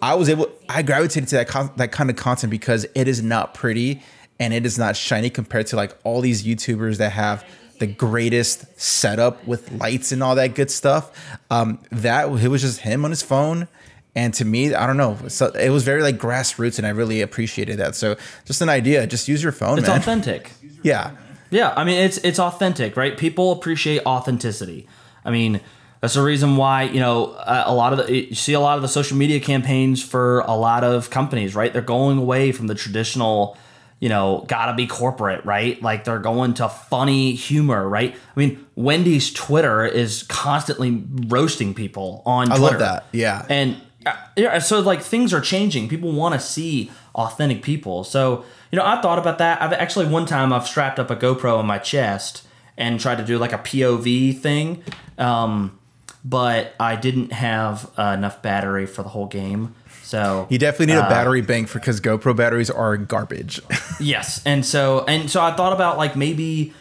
[0.03, 3.23] I was able, I gravitated to that con- that kind of content because it is
[3.23, 4.03] not pretty
[4.41, 7.45] and it is not shiny compared to like all these YouTubers that have
[7.79, 11.11] the greatest setup with lights and all that good stuff.
[11.51, 13.69] Um, that it was just him on his phone,
[14.17, 17.21] And to me, I don't know, so it was very like grassroots, and I really
[17.23, 17.95] appreciated that.
[17.95, 19.99] So just an idea, just use your phone, It's man.
[19.99, 20.51] authentic.
[20.83, 21.13] Yeah,
[21.51, 23.17] Yeah, I mean it's it's authentic, right?
[23.17, 24.87] People appreciate authenticity.
[25.25, 25.61] I mean,
[26.01, 28.77] that's the reason why you know a a lot of the you see a lot
[28.77, 31.73] of the social media campaigns for a lot of companies, right?
[31.73, 33.57] They're going away from the traditional,
[34.01, 35.81] you know, gotta be corporate, right?
[35.81, 38.15] Like they're going to funny humor, right?
[38.15, 42.47] I mean, Wendy's Twitter is constantly roasting people on.
[42.47, 42.55] Twitter.
[42.55, 42.79] I Twitter.
[42.79, 43.07] love that.
[43.13, 45.89] Yeah, And uh, yeah, so like things are changing.
[45.89, 48.03] People want to see authentic people.
[48.03, 49.61] So you know, I thought about that.
[49.61, 52.47] I've actually one time I've strapped up a GoPro on my chest
[52.79, 54.83] and tried to do like a POV thing,
[55.19, 55.79] um,
[56.25, 59.75] but I didn't have uh, enough battery for the whole game.
[60.11, 63.61] So you definitely need uh, a battery bank for because GoPro batteries are garbage.
[64.01, 66.73] Yes, and so and so I thought about like maybe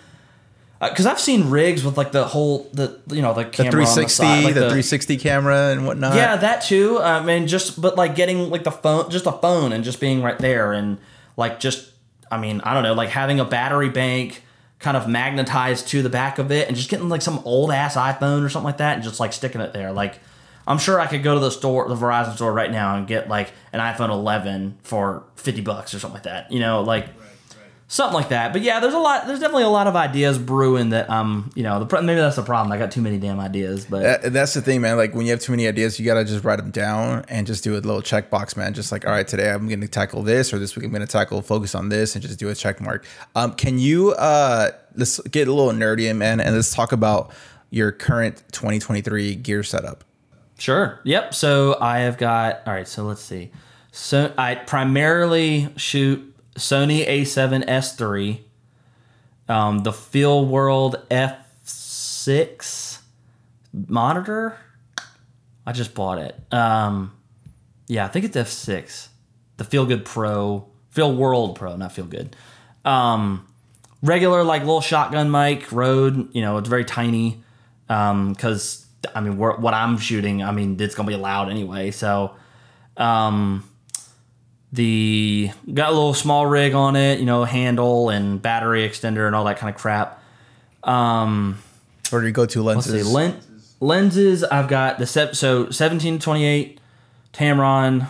[0.81, 3.95] because I've seen rigs with like the whole the you know the the camera on
[3.95, 6.15] the 360, side, like the 360 camera and whatnot.
[6.15, 6.97] Yeah, that too.
[6.99, 10.23] I mean, just but like getting like the phone, just a phone, and just being
[10.23, 10.97] right there, and
[11.35, 11.91] like just,
[12.31, 14.43] I mean, I don't know, like having a battery bank
[14.79, 17.95] kind of magnetized to the back of it, and just getting like some old ass
[17.95, 19.91] iPhone or something like that, and just like sticking it there.
[19.91, 20.19] Like,
[20.69, 23.27] I'm sure I could go to the store, the Verizon store right now, and get
[23.27, 26.51] like an iPhone 11 for 50 bucks or something like that.
[26.51, 27.08] You know, like
[27.88, 28.53] something like that.
[28.53, 29.25] But yeah, there's a lot.
[29.25, 32.43] There's definitely a lot of ideas brewing that um, you know, the maybe that's the
[32.43, 32.71] problem.
[32.71, 34.03] I got too many damn ideas, but.
[34.03, 34.95] That- that's the thing, man.
[34.95, 37.63] Like when you have too many ideas, you gotta just write them down and just
[37.63, 38.75] do a little checkbox, man.
[38.75, 41.41] Just like, all right, today I'm gonna tackle this, or this week I'm gonna tackle
[41.41, 43.05] focus on this, and just do a check mark.
[43.36, 47.32] Um, can you uh, let's get a little nerdy, in, man, and let's talk about
[47.71, 50.03] your current 2023 gear setup.
[50.60, 51.00] Sure.
[51.04, 51.34] Yep.
[51.34, 52.88] So I have got all right.
[52.88, 53.52] So let's see.
[53.91, 58.43] So I primarily shoot Sony A7S three,
[59.48, 63.00] um, the Feel World F6
[63.74, 64.58] monitor.
[65.65, 66.36] I just bought it.
[66.54, 67.13] Um,
[67.88, 69.08] yeah, I think it's F6.
[69.58, 72.36] The Feel Good Pro, Feel World Pro, not Feel Good.
[72.86, 73.48] Um,
[74.02, 76.34] regular like little shotgun mic, Rode.
[76.36, 77.43] You know, it's very tiny.
[77.88, 81.91] Um, because I mean, what I'm shooting, I mean, it's gonna be loud anyway.
[81.91, 82.35] So,
[82.97, 83.63] um,
[84.71, 89.35] the got a little small rig on it, you know, handle and battery extender and
[89.35, 90.21] all that kind of crap.
[90.83, 91.57] Um,
[92.12, 93.07] Or do you go to let's lenses?
[93.07, 93.39] see, len-
[93.79, 94.43] lenses.
[94.43, 96.79] I've got the se- so 17 to 28
[97.33, 98.07] Tamron,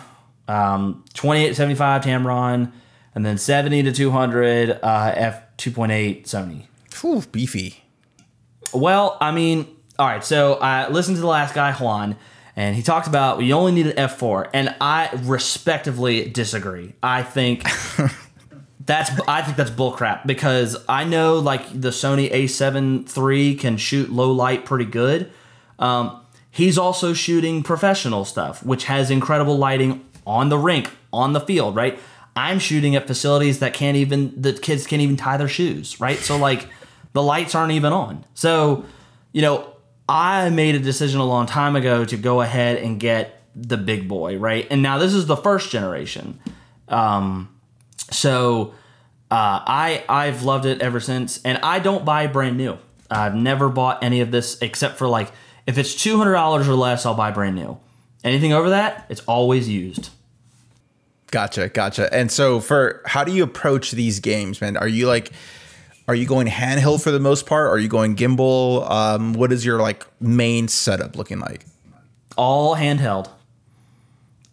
[0.48, 2.72] um, 28 to 75 Tamron,
[3.14, 6.64] and then 70 to 200 uh, f 2.8 Sony.
[7.00, 7.82] Whew, beefy.
[8.74, 9.66] Well, I mean,
[10.00, 10.24] all right.
[10.24, 12.16] So I listened to the last guy, Juan,
[12.56, 16.94] and he talked about we only need an F4, and I respectively disagree.
[17.02, 17.64] I think
[18.80, 24.10] that's I think that's bullcrap because I know like the Sony A7 III can shoot
[24.10, 25.30] low light pretty good.
[25.78, 26.18] Um,
[26.50, 31.76] he's also shooting professional stuff, which has incredible lighting on the rink, on the field,
[31.76, 31.98] right?
[32.34, 36.16] I'm shooting at facilities that can't even the kids can't even tie their shoes, right?
[36.16, 36.68] So like
[37.12, 38.24] the lights aren't even on.
[38.32, 38.86] So,
[39.32, 39.74] you know,
[40.10, 44.08] I made a decision a long time ago to go ahead and get the big
[44.08, 44.66] boy, right?
[44.68, 46.40] And now this is the first generation.
[46.88, 47.54] Um,
[48.10, 48.74] so
[49.30, 52.76] uh, I I've loved it ever since, and I don't buy brand new.
[53.08, 55.30] I've never bought any of this except for like
[55.68, 57.78] if it's two hundred dollars or less, I'll buy brand new.
[58.24, 60.10] Anything over that, it's always used.
[61.30, 62.12] Gotcha, gotcha.
[62.12, 64.76] And so for how do you approach these games, man?
[64.76, 65.30] Are you like
[66.10, 67.68] are you going handheld for the most part?
[67.68, 68.90] Are you going gimbal?
[68.90, 71.66] Um, what is your like main setup looking like?
[72.36, 73.30] All handheld.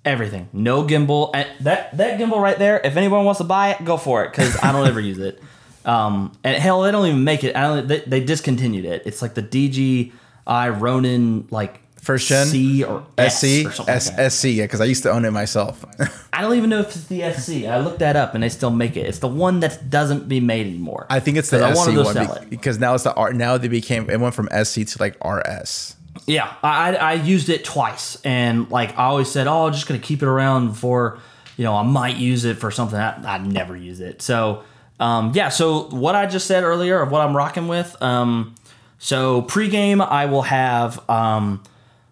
[0.05, 1.31] Everything, no gimbal.
[1.61, 2.79] That that gimbal right there.
[2.83, 5.41] If anyone wants to buy it, go for it because I don't ever use it.
[5.85, 7.55] Um, and hell, they don't even make it.
[7.55, 7.87] I don't.
[7.87, 9.03] They, they discontinued it.
[9.05, 10.11] It's like the DJI
[10.49, 12.47] Ronin like First gen?
[12.47, 15.31] C or S SC, or something like SC, yeah, because I used to own it
[15.31, 15.83] myself.
[16.33, 17.65] I don't even know if it's the SC.
[17.67, 19.05] I looked that up and they still make it.
[19.07, 21.05] It's the one that doesn't be made anymore.
[21.09, 22.49] I think it's the I SC wanted to one sell be- it.
[22.49, 23.33] because now it's the R.
[23.33, 25.95] Now they became it went from SC to like RS.
[26.25, 29.99] Yeah, I, I used it twice, and like I always said, oh, I'm just gonna
[29.99, 31.19] keep it around for,
[31.57, 32.97] you know, I might use it for something.
[32.99, 34.21] I, I never use it.
[34.21, 34.63] So,
[34.99, 35.49] um, yeah.
[35.49, 37.95] So what I just said earlier of what I'm rocking with.
[38.01, 38.55] Um,
[38.99, 41.63] so pregame, I will have um,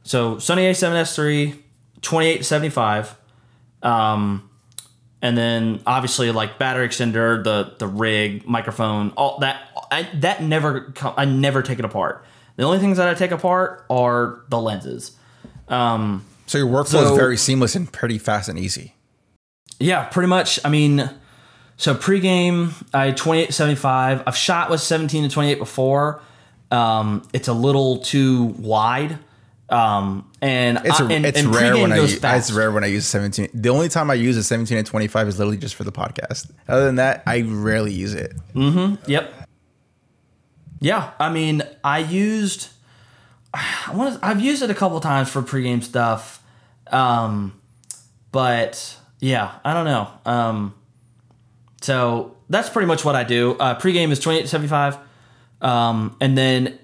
[0.06, 1.52] so Sony A7S III,
[2.02, 3.16] 2875,
[3.84, 4.50] um,
[5.22, 9.62] and then obviously like battery extender, the the rig, microphone, all that.
[9.92, 12.26] I, that never come, I never take it apart.
[12.56, 15.12] The only things that I take apart are the lenses.
[15.68, 18.94] Um, So your workflow So- is very seamless and pretty fast and easy.
[19.80, 20.60] yeah, pretty much.
[20.66, 21.10] I mean,
[21.78, 24.24] so pregame, I 2875.
[24.26, 26.22] I've shot with 17 to 28 before.
[26.72, 29.20] Um, it's a little too wide.
[29.70, 32.88] Um, and It's I- and, it's and rare when I use, it's rare when I
[32.88, 33.50] use 17.
[33.54, 36.52] The only time I use a 17 and 25 is literally just for the podcast.
[36.68, 38.36] Other than that, I rarely use it.
[38.54, 39.10] Mm-hmm.
[39.10, 39.34] Yep.
[40.82, 42.70] Yeah, I mean, I used.
[43.54, 46.44] I want to, I've used it a couple times for pregame stuff,
[46.92, 47.60] um,
[48.32, 50.10] but yeah, I don't know.
[50.26, 50.76] Um,
[51.82, 53.54] so that's pretty much what I do.
[53.54, 54.98] Uh, pregame is twenty eight seventy five,
[55.62, 56.78] um, and then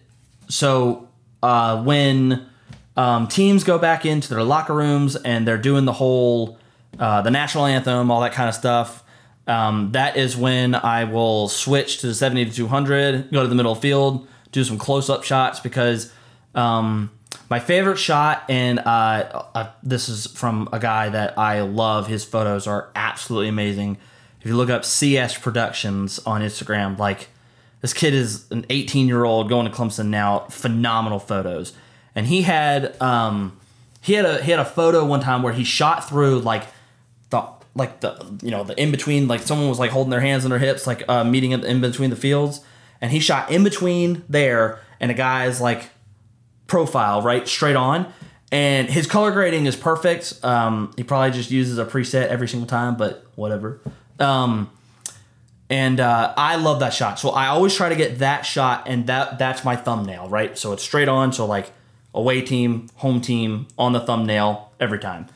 [0.47, 1.09] so
[1.43, 2.47] uh, when
[2.97, 6.57] um, teams go back into their locker rooms and they're doing the whole
[6.99, 9.03] uh, the national anthem, all that kind of stuff.
[9.47, 13.55] Um, that is when I will switch to the 70 to 200, go to the
[13.55, 16.11] middle field, do some close up shots because
[16.53, 17.11] um,
[17.49, 22.07] my favorite shot, and uh, uh, this is from a guy that I love.
[22.07, 23.97] His photos are absolutely amazing.
[24.41, 27.29] If you look up CS Productions on Instagram, like
[27.81, 30.45] this kid is an 18 year old going to Clemson now.
[30.49, 31.73] Phenomenal photos,
[32.15, 33.57] and he had um,
[34.01, 36.65] he had a he had a photo one time where he shot through like
[37.29, 40.43] the like the you know the in between like someone was like holding their hands
[40.43, 42.61] on their hips like uh, meeting in between the fields,
[42.99, 45.89] and he shot in between there, and a guy's like
[46.67, 48.11] profile right straight on.
[48.53, 50.37] And his color grading is perfect.
[50.43, 53.79] Um, he probably just uses a preset every single time, but whatever.
[54.19, 54.69] Um,
[55.69, 57.17] and uh, I love that shot.
[57.17, 60.57] So I always try to get that shot, and that that's my thumbnail, right?
[60.57, 61.31] So it's straight on.
[61.31, 61.71] So like
[62.13, 65.27] away team, home team on the thumbnail every time.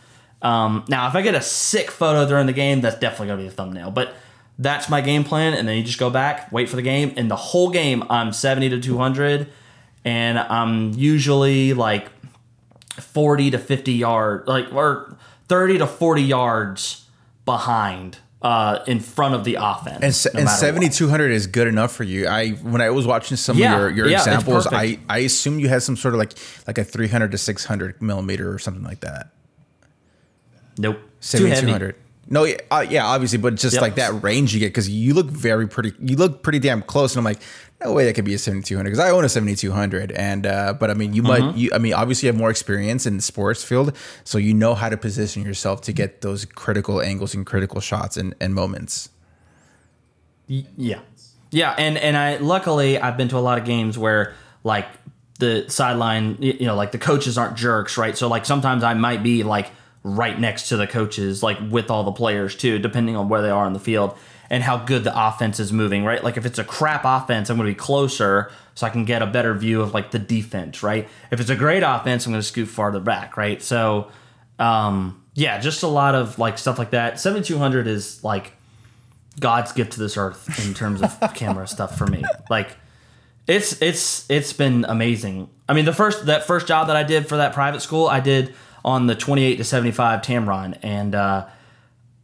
[0.42, 3.48] Um, now, if I get a sick photo during the game, that's definitely gonna be
[3.48, 3.92] a thumbnail.
[3.92, 4.14] But
[4.60, 7.30] that's my game plan, and then you just go back, wait for the game, and
[7.30, 9.48] the whole game I'm 70 to 200,
[10.04, 12.10] and I'm usually like
[13.00, 17.06] 40 to 50 yards, like or 30 to 40 yards
[17.46, 20.00] behind uh, in front of the offense.
[20.04, 22.28] And, se- no and 7200 is good enough for you.
[22.28, 25.00] I when I was watching some Yeah, of your, your yeah, examples, I.
[25.10, 26.34] I assume you had some sort of like
[26.68, 29.32] like a 300 to 600 millimeter or something like that.
[30.78, 31.00] Nope.
[31.22, 31.96] 7200.
[32.28, 33.82] No, yeah, uh, yeah, obviously, but just Yep.
[33.82, 35.94] like that range you get because you look very pretty.
[36.00, 37.40] You look pretty damn close, and I'm like,
[37.84, 40.90] no way that could be a 7200 because I own a 7200, and uh, but
[40.90, 41.46] I mean, you Mm-hmm.
[41.48, 44.54] might, you, I mean, obviously, you have more experience in the sports field, so you
[44.54, 48.54] know how to position yourself to get those critical angles and critical shots and, and
[48.56, 49.10] moments.
[50.48, 51.00] Yeah.
[51.52, 54.34] Yeah, and and I luckily I've been to a lot of games where
[54.64, 54.88] like
[55.40, 58.18] the sideline, you know, like the coaches aren't jerks, right?
[58.18, 59.72] So like sometimes I might be like
[60.04, 63.50] right next to the coaches, like with all the players too, depending on where they
[63.50, 64.18] are in the field
[64.50, 66.24] and how good the offense is moving, right?
[66.24, 69.22] Like if it's a crap offense, I'm going to be closer so I can get
[69.22, 71.08] a better view of like the defense, right?
[71.32, 73.62] If it's a great offense, I'm going to scoot farther back, right?
[73.62, 74.12] So
[74.60, 77.20] um yeah, just a lot of like stuff like that.
[77.20, 78.54] 7200 is like
[79.40, 82.24] God's gift to this earth in terms of camera stuff for me.
[82.50, 82.78] Like
[83.48, 85.50] it's it's it's been amazing.
[85.68, 88.22] I mean, the first that first job that I did for that private school, I
[88.22, 88.56] did
[88.86, 91.48] on the 28 to 75 Tamron and uh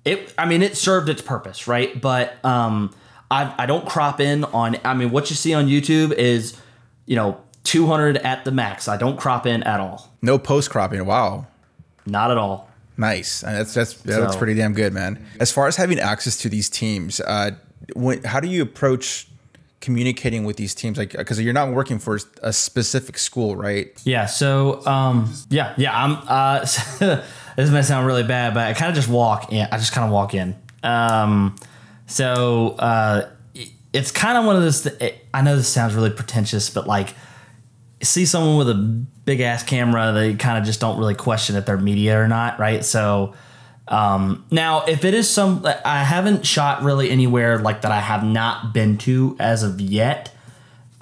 [0.05, 1.99] it I mean, it served its purpose, right?
[1.99, 2.93] But um
[3.29, 6.57] I I don't crop in on I mean, what you see on YouTube is,
[7.05, 8.87] you know, 200 at the max.
[8.87, 10.09] I don't crop in at all.
[10.21, 11.05] No post cropping.
[11.05, 11.47] Wow.
[12.05, 12.69] Not at all.
[12.97, 13.41] Nice.
[13.41, 15.23] That's that's that's So- pretty damn good, man.
[15.39, 17.51] As far as having access to these teams, uh,
[17.95, 19.27] when, how do you approach
[19.81, 20.97] communicating with these teams?
[20.97, 23.91] Like, because you're not working for a specific school, right?
[24.05, 24.27] Yeah.
[24.27, 25.91] So, um, yeah, yeah.
[25.93, 26.17] I'm.
[26.27, 26.59] Uh,
[27.57, 29.67] this might sound really bad, but I kind of just walk in.
[29.71, 30.55] I just kind of walk in.
[30.83, 31.55] Um,
[32.05, 33.29] so uh,
[33.91, 34.83] it's kind of one of those.
[34.83, 37.13] Th- I know this sounds really pretentious, but like,
[38.01, 41.65] see someone with a big ass camera, they kind of just don't really question if
[41.65, 42.85] they're media or not, right?
[42.85, 43.33] So.
[43.91, 48.23] Um, now, if it is some, I haven't shot really anywhere like that I have
[48.23, 50.33] not been to as of yet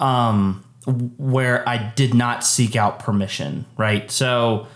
[0.00, 0.64] um,
[1.16, 4.10] where I did not seek out permission, right?
[4.10, 4.66] So,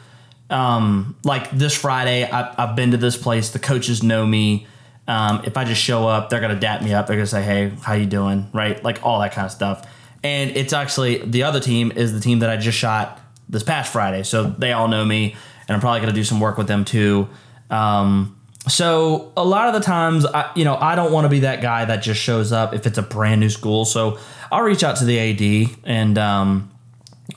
[0.48, 3.50] um, like this Friday, I, I've been to this place.
[3.50, 4.68] The coaches know me.
[5.08, 7.08] Um, if I just show up, they're gonna dap me up.
[7.08, 8.82] They're gonna say, "Hey, how you doing?" Right?
[8.84, 9.86] Like all that kind of stuff.
[10.22, 13.92] And it's actually the other team is the team that I just shot this past
[13.92, 15.34] Friday, so they all know me,
[15.66, 17.28] and I'm probably gonna do some work with them too.
[17.74, 21.40] Um, so a lot of the times, I, you know, I don't want to be
[21.40, 23.84] that guy that just shows up if it's a brand new school.
[23.84, 24.18] So
[24.50, 26.70] I'll reach out to the AD and um,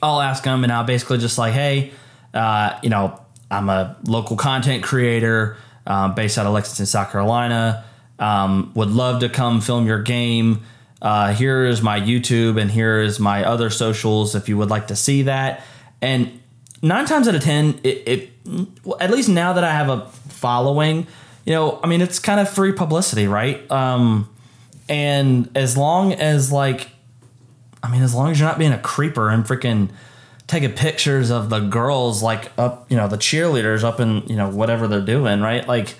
[0.00, 1.90] I'll ask them, and I'll basically just like, hey,
[2.32, 3.20] uh, you know,
[3.50, 7.84] I'm a local content creator um, based out of Lexington, South Carolina.
[8.18, 10.62] Um, would love to come film your game.
[11.00, 14.88] Uh, here is my YouTube and here is my other socials if you would like
[14.88, 15.62] to see that.
[16.00, 16.40] And
[16.82, 18.30] nine times out of ten, it, it
[19.00, 21.06] at least now that I have a following,
[21.44, 23.68] you know, I mean, it's kind of free publicity, right?
[23.70, 24.28] Um,
[24.88, 26.88] and as long as like,
[27.82, 29.90] I mean, as long as you're not being a creeper and freaking
[30.46, 34.48] taking pictures of the girls like up, you know, the cheerleaders up in you know
[34.48, 35.66] whatever they're doing, right?
[35.68, 35.94] Like,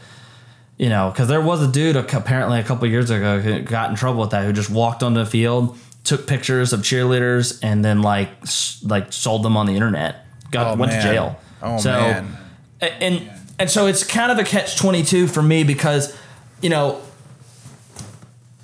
[0.78, 3.96] you know, because there was a dude apparently a couple years ago who got in
[3.96, 8.00] trouble with that, who just walked onto the field, took pictures of cheerleaders, and then
[8.02, 8.30] like
[8.84, 10.24] like sold them on the internet.
[10.50, 11.02] Got Oh, went man.
[11.04, 11.40] to jail.
[11.62, 12.36] Oh, so, man.
[12.80, 16.16] and and so it's kind of a catch twenty two for me because,
[16.60, 17.00] you know,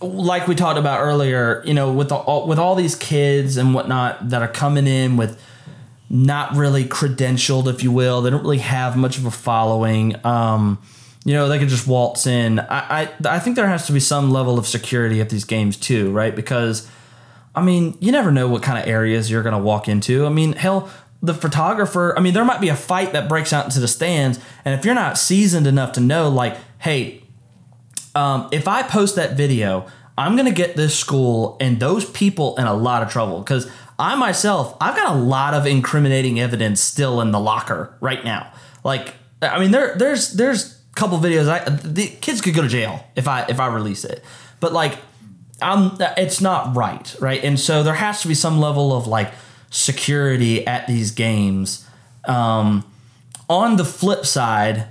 [0.00, 4.30] like we talked about earlier, you know, with all, with all these kids and whatnot
[4.30, 5.40] that are coming in with
[6.10, 10.14] not really credentialed, if you will, they don't really have much of a following.
[10.24, 10.78] Um,
[11.24, 12.60] you know, they can just waltz in.
[12.60, 15.76] I, I I think there has to be some level of security at these games
[15.76, 16.36] too, right?
[16.36, 16.86] Because
[17.54, 20.26] I mean, you never know what kind of areas you're going to walk into.
[20.26, 20.90] I mean, hell,
[21.24, 24.38] the photographer, I mean, there might be a fight that breaks out into the stands.
[24.64, 27.22] And if you're not seasoned enough to know, like, hey,
[28.14, 29.86] um, if I post that video,
[30.18, 33.70] I'm going to get this school and those people in a lot of trouble because
[33.98, 38.52] I myself, I've got a lot of incriminating evidence still in the locker right now.
[38.84, 41.48] Like, I mean, there, there's, there's a couple videos.
[41.48, 44.22] I, the kids could go to jail if I, if I release it,
[44.60, 44.98] but like,
[45.62, 47.42] I'm, it's not right, right?
[47.42, 49.32] And so there has to be some level of like
[49.74, 51.84] security at these games.
[52.26, 52.84] Um,
[53.50, 54.86] on the flip side,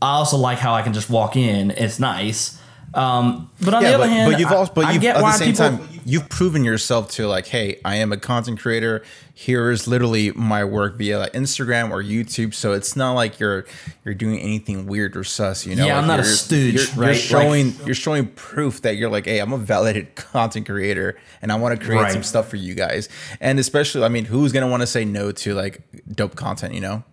[0.00, 1.70] I also like how I can just walk in.
[1.72, 2.60] It's nice.
[2.96, 5.32] Um, but on the Yeah, other but, hand, but you've also, but you've, at the
[5.32, 5.86] same people.
[5.86, 9.02] time, you've proven yourself to like, hey, I am a content creator.
[9.34, 12.54] Here is literally my work via like Instagram or YouTube.
[12.54, 13.66] So it's not like you're
[14.04, 15.66] you're doing anything weird or sus.
[15.66, 17.06] You know, Yeah, I'm not a stooge, You're, right?
[17.08, 21.52] you're showing you're showing proof that you're like, hey, I'm a validated content creator, and
[21.52, 22.12] I want to create Right.
[22.12, 23.10] some stuff for you guys.
[23.40, 26.72] And especially, I mean, who's gonna want to say no to like dope content?
[26.72, 27.04] You know.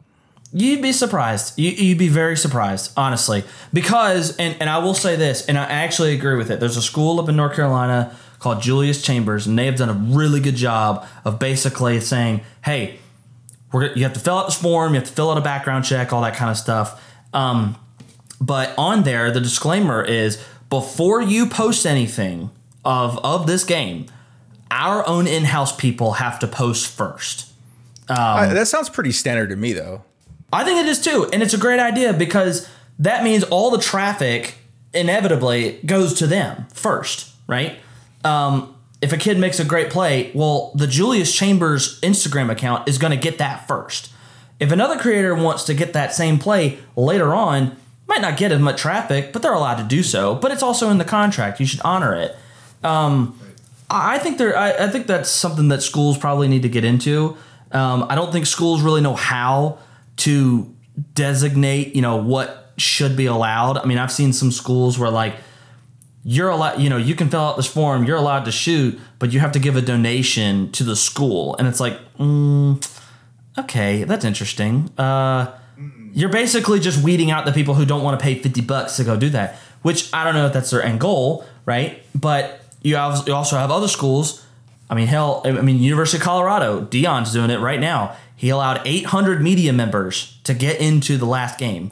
[0.54, 1.58] You'd be surprised.
[1.58, 3.44] You, you'd be very surprised, honestly.
[3.74, 6.60] Because, and, and I will say this, and I actually agree with it.
[6.60, 9.94] There's a school up in North Carolina called Julius Chambers, and they have done a
[9.94, 13.00] really good job of basically saying, hey,
[13.72, 15.86] we're, you have to fill out this form, you have to fill out a background
[15.86, 17.02] check, all that kind of stuff.
[17.34, 17.76] Um,
[18.40, 22.52] but on there, the disclaimer is before you post anything
[22.86, 24.06] of, of this game,
[24.70, 27.52] our own in house people have to post first.
[28.10, 30.04] Um, that sounds pretty standard to me, though.
[30.54, 33.80] I think it is too, and it's a great idea because that means all the
[33.80, 34.56] traffic
[34.94, 37.78] inevitably goes to them first, right?
[38.24, 42.98] Um, if a kid makes a great play, well, the Julius Chambers Instagram account is
[42.98, 44.12] going to get that first.
[44.60, 47.76] If another creator wants to get that same play later on,
[48.08, 50.36] might not get as much traffic, but they're allowed to do so.
[50.36, 52.36] But it's also in the contract; you should honor it.
[52.84, 53.40] Um,
[53.90, 54.58] I think there.
[54.58, 57.38] I, I think that's something that schools probably need to get into.
[57.72, 59.80] Um, I don't think schools really know how
[60.18, 60.74] to
[61.14, 63.78] designate, you know, what should be allowed.
[63.78, 65.36] I mean, I've seen some schools where like
[66.24, 69.32] you're allowed, you know, you can fill out this form, you're allowed to shoot, but
[69.34, 73.02] you have to give a donation to the school, and it's like, mm,
[73.58, 74.90] okay, that's interesting.
[74.98, 75.52] Uh,
[76.14, 79.04] you're basically just weeding out the people who don't want to pay 50 bucks to
[79.04, 82.02] go do that, which I don't know if that's their end goal, right?
[82.16, 84.46] But you, also have other schools.
[84.90, 88.16] I mean, hell, I mean, University of Colorado, Deion's doing it right now.
[88.36, 91.92] He allowed 800 media members to get into the last game.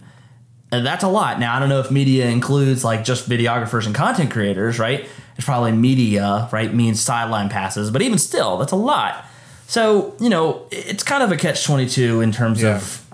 [0.72, 1.40] And that's a lot.
[1.40, 5.08] Now, I don't know if media includes like just videographers and content creators, right?
[5.38, 6.74] It's probably media, right?
[6.74, 9.26] Means sideline passes, but even still, that's a lot.
[9.68, 12.76] So, you know, it's kind of a catch 22 in terms Yeah.
[12.78, 13.06] of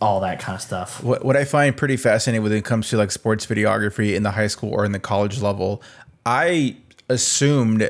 [0.00, 1.02] all that kind of stuff.
[1.02, 4.32] What, what I find pretty fascinating when it comes to like sports videography in the
[4.32, 5.82] high school or in the college level,
[6.26, 6.76] I
[7.08, 7.88] assumed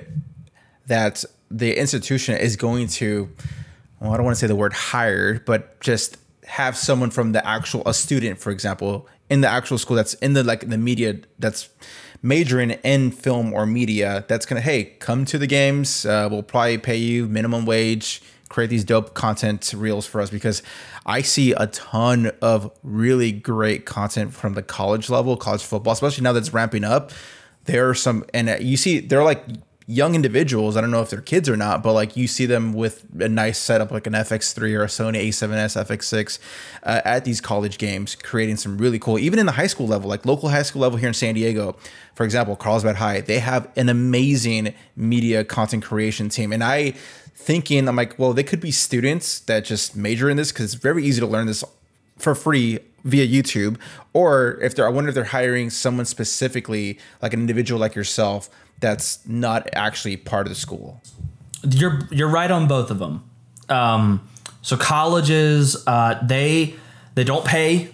[0.86, 3.28] that the institution is going to,
[4.04, 7.46] well, I don't want to say the word hired, but just have someone from the
[7.46, 11.18] actual, a student, for example, in the actual school that's in the like the media
[11.38, 11.70] that's
[12.22, 16.78] majoring in film or media that's gonna hey come to the games uh, we'll probably
[16.78, 18.22] pay you minimum wage
[18.54, 20.62] create these dope content reels for us because
[21.04, 26.22] I see a ton of really great content from the college level, college football, especially
[26.22, 27.10] now that's ramping up.
[27.64, 29.44] There are some, and uh, you see, they're like
[29.86, 30.76] young individuals.
[30.76, 33.28] I don't know if they're kids or not, but like you see them with a
[33.28, 36.38] nice setup, like an FX3 or a Sony A7S FX6
[36.82, 40.08] uh, at these college games, creating some really cool, even in the high school level,
[40.08, 41.76] like local high school level here in San Diego,
[42.14, 46.52] for example, Carlsbad High, they have an amazing media content creation team.
[46.52, 46.94] And I,
[47.44, 50.82] thinking i'm like well they could be students that just major in this because it's
[50.82, 51.62] very easy to learn this
[52.16, 53.76] for free via youtube
[54.14, 58.48] or if they're i wonder if they're hiring someone specifically like an individual like yourself
[58.80, 61.00] that's not actually part of the school
[61.68, 63.22] You're you're right on both of them.
[63.68, 64.28] Um,
[64.62, 66.74] so colleges, uh, they
[67.14, 67.88] they don't pay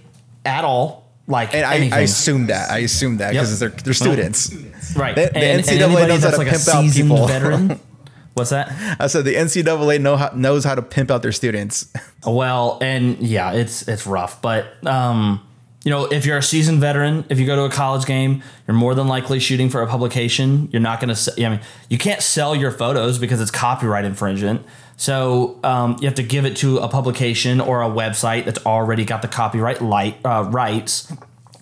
[0.45, 1.07] at all.
[1.27, 1.97] Like and I.
[1.97, 3.73] I assume that i assume that because Yep.
[3.73, 4.53] they're, they're students
[4.97, 5.15] right?
[5.15, 7.27] The- the and, and NCAA anybody knows how to like a pimp out people.
[7.29, 7.81] veteran.
[8.35, 8.73] What's that?
[9.01, 11.93] I said the NCAA know how, knows how to pimp out their students.
[12.27, 15.41] Well, and yeah, it's it's rough, but um,
[15.85, 18.77] you know, if you're a seasoned veteran, if you go to a college game, you're
[18.77, 20.69] more than likely shooting for a publication.
[20.73, 21.47] You're not going to.
[21.47, 24.65] I mean, you can't sell your photos because it's copyright infringement.
[24.99, 29.07] So um, you have to give it to a publication or a website that's already
[29.07, 31.11] got the copyright light, uh, rights.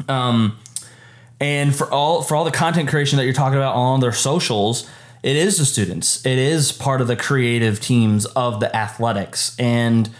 [0.08, 0.58] Um,
[1.38, 4.90] and for all for all the content creation that you're talking about on their socials,
[5.22, 6.26] it is the students.
[6.26, 9.54] It is part of the creative teams of the athletics.
[9.60, 10.10] And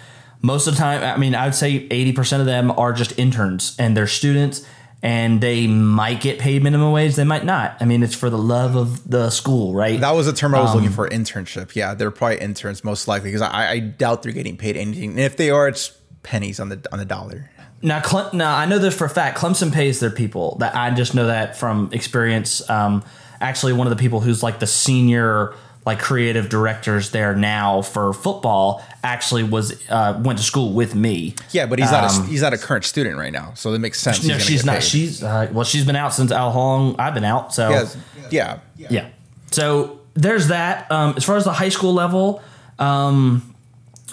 [0.41, 3.77] most of the time, I mean, I would say 80% of them are just interns
[3.79, 4.67] and they're students
[5.03, 7.15] and they might get paid minimum wage.
[7.15, 7.77] They might not.
[7.81, 10.01] I mean, it's for the love of the school, right?
[10.01, 11.75] That was the term I was um, looking for internship.
[11.75, 15.11] Yeah, they're probably interns most likely because I, I doubt they're getting paid anything.
[15.11, 17.51] And if they are, it's pennies on the on the dollar.
[17.81, 19.39] Now, Cle- now I know this for a fact.
[19.39, 20.57] Clemson pays their people.
[20.59, 22.69] That I just know that from experience.
[22.69, 23.05] Um,
[23.41, 25.55] actually, one of the people who's like the senior
[25.89, 31.35] like creative directors there now for football actually was uh, went to school with me.
[31.51, 33.73] Yeah, but he's um, not a, um, he's not a current student right now, so
[33.73, 34.23] that makes sense.
[34.23, 34.75] No, she's not.
[34.75, 34.83] Paid.
[34.85, 37.55] She's uh, well, she's been out since how long I've been out.
[37.55, 37.89] So yeah,
[38.31, 38.89] yeah, yeah.
[38.91, 39.09] yeah.
[39.51, 40.93] So there's that.
[40.93, 42.43] Um, as far as the high school level.
[42.79, 43.55] Um,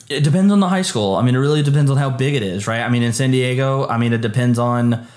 [0.08, 1.16] it depends on the high school.
[1.16, 2.82] I mean, it really depends on how big it is, right?
[2.82, 5.08] I mean, in San Diego, I mean, it depends on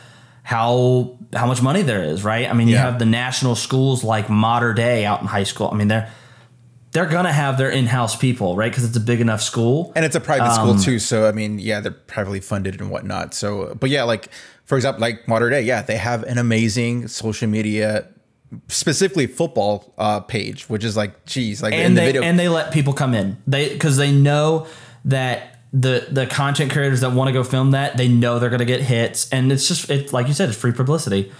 [0.42, 2.48] how how much money there is, right?
[2.48, 5.68] I mean, you have the national schools like Mater Dei out in high school.
[5.70, 6.10] I mean, they're
[6.92, 8.70] they're gonna have their in-house people, right?
[8.70, 10.98] Because it's a big enough school, and it's a private um, school too.
[10.98, 13.34] So I mean, yeah, they're privately funded and whatnot.
[13.34, 14.28] So, but yeah, like
[14.64, 18.08] for example, like Mater Dei, yeah, they have an amazing social media
[18.68, 22.48] specifically football uh, page, which is like, geez, like and the they video- and they
[22.48, 23.36] let people come in.
[23.46, 24.66] They because they know
[25.04, 28.60] that the the content creators that want to go film that they know they're going
[28.60, 31.32] to get hits, and it's just it's like you said, it's free publicity.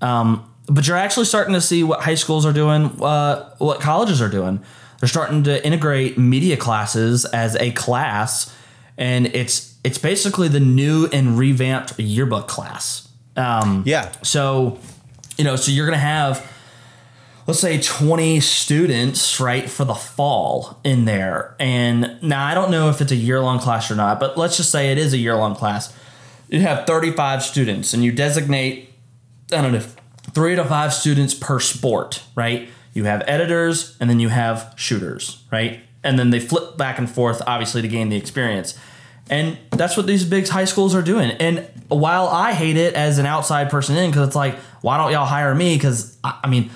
[0.00, 4.20] Um, but you're actually starting to see what high schools are doing, uh, what colleges
[4.20, 4.62] are doing.
[5.00, 8.54] They're starting to integrate media classes as a class,
[8.96, 13.08] and it's it's basically the new and revamped yearbook class.
[13.36, 14.12] Um, yeah.
[14.22, 14.78] So,
[15.36, 16.50] you know, so you're gonna have
[17.46, 21.54] let's say 20 students, right, for the fall in there.
[21.58, 24.56] And now I don't know if it's a year long class or not, but let's
[24.56, 25.94] just say it is a year long class.
[26.48, 28.92] You have 35 students and you designate,
[29.52, 29.82] I don't know,
[30.32, 32.68] three to five students per sport, right?
[32.96, 35.80] You have editors and then you have shooters, right?
[36.02, 38.78] And then they flip back and forth, obviously, to gain the experience.
[39.28, 41.32] And that's what these big high schools are doing.
[41.32, 45.12] And while I hate it as an outside person in, because it's like, why don't
[45.12, 45.74] y'all hire me?
[45.76, 46.70] Because, I, I mean,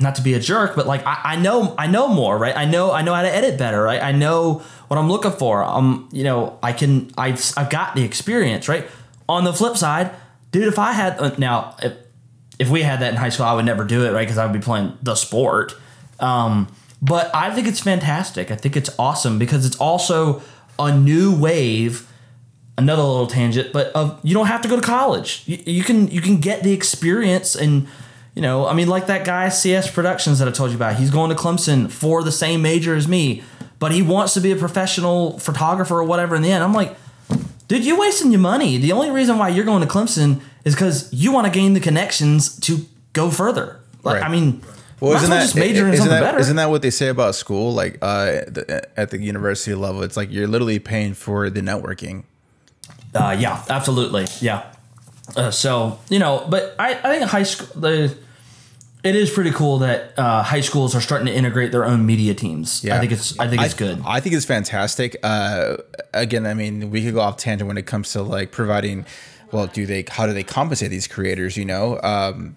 [0.00, 2.56] not to be a jerk, but like I, I know I know more, right?
[2.56, 4.02] I know I know how to edit better, right?
[4.02, 5.62] I know what I'm looking for.
[5.62, 8.86] Um, you know, I can I've I've got the experience, right?
[9.28, 10.10] On the flip side,
[10.50, 11.92] dude, if I had uh, now if,
[12.60, 14.20] if we had that in high school, I would never do it, right?
[14.20, 15.74] Because I would be playing the sport.
[16.20, 16.68] Um,
[17.00, 18.50] but I think it's fantastic.
[18.50, 20.42] I think it's awesome because it's also
[20.78, 22.06] a new wave.
[22.76, 25.42] Another little tangent, but of you don't have to go to college.
[25.44, 27.86] You, you can you can get the experience and
[28.34, 30.96] you know, I mean, like that guy CS Productions that I told you about.
[30.96, 33.42] He's going to Clemson for the same major as me,
[33.78, 36.36] but he wants to be a professional photographer or whatever.
[36.36, 36.96] In the end, I'm like,
[37.68, 38.78] dude, you're wasting your money.
[38.78, 41.80] The only reason why you're going to Clemson is because you want to gain the
[41.80, 43.80] connections to go further.
[44.02, 44.24] Like, right.
[44.24, 44.62] I mean.
[45.00, 47.72] Well, isn't that, isn't, that, isn't that what they say about school?
[47.72, 52.24] Like uh, the, at the university level, it's like you're literally paying for the networking.
[53.14, 54.26] Uh, yeah, absolutely.
[54.42, 54.70] Yeah.
[55.34, 58.14] Uh, so you know, but I, I think high school the
[59.02, 62.34] it is pretty cool that uh, high schools are starting to integrate their own media
[62.34, 62.84] teams.
[62.84, 62.96] Yeah.
[62.96, 64.02] I think it's I think it's I, good.
[64.04, 65.16] I think it's fantastic.
[65.22, 65.78] Uh,
[66.12, 69.06] again, I mean, we could go off tangent when it comes to like providing.
[69.52, 70.04] Well, do they?
[70.08, 71.56] How do they compensate these creators?
[71.56, 72.56] You know, um,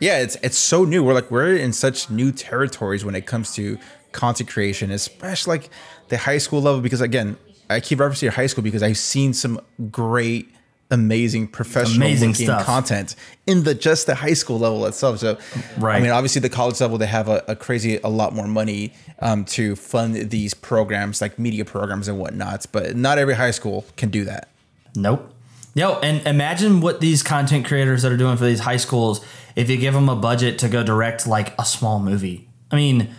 [0.00, 1.02] yeah, it's it's so new.
[1.02, 3.78] We're like we're in such new territories when it comes to
[4.12, 5.70] content creation, especially like
[6.08, 6.80] the high school level.
[6.80, 7.36] Because again,
[7.70, 9.60] I keep referencing high school because I've seen some
[9.90, 10.48] great
[10.90, 12.64] amazing professional amazing stuff.
[12.64, 13.14] content
[13.46, 15.18] in the just the high school level itself.
[15.18, 15.38] So,
[15.78, 15.96] right.
[15.96, 18.94] I mean, obviously the college level they have a, a crazy a lot more money
[19.20, 22.66] um, to fund these programs like media programs and whatnot.
[22.72, 24.48] But not every high school can do that.
[24.94, 25.34] Nope.
[25.78, 29.24] Yo, and imagine what these content creators that are doing for these high schools
[29.54, 32.48] if you give them a budget to go direct like a small movie.
[32.72, 33.14] I mean,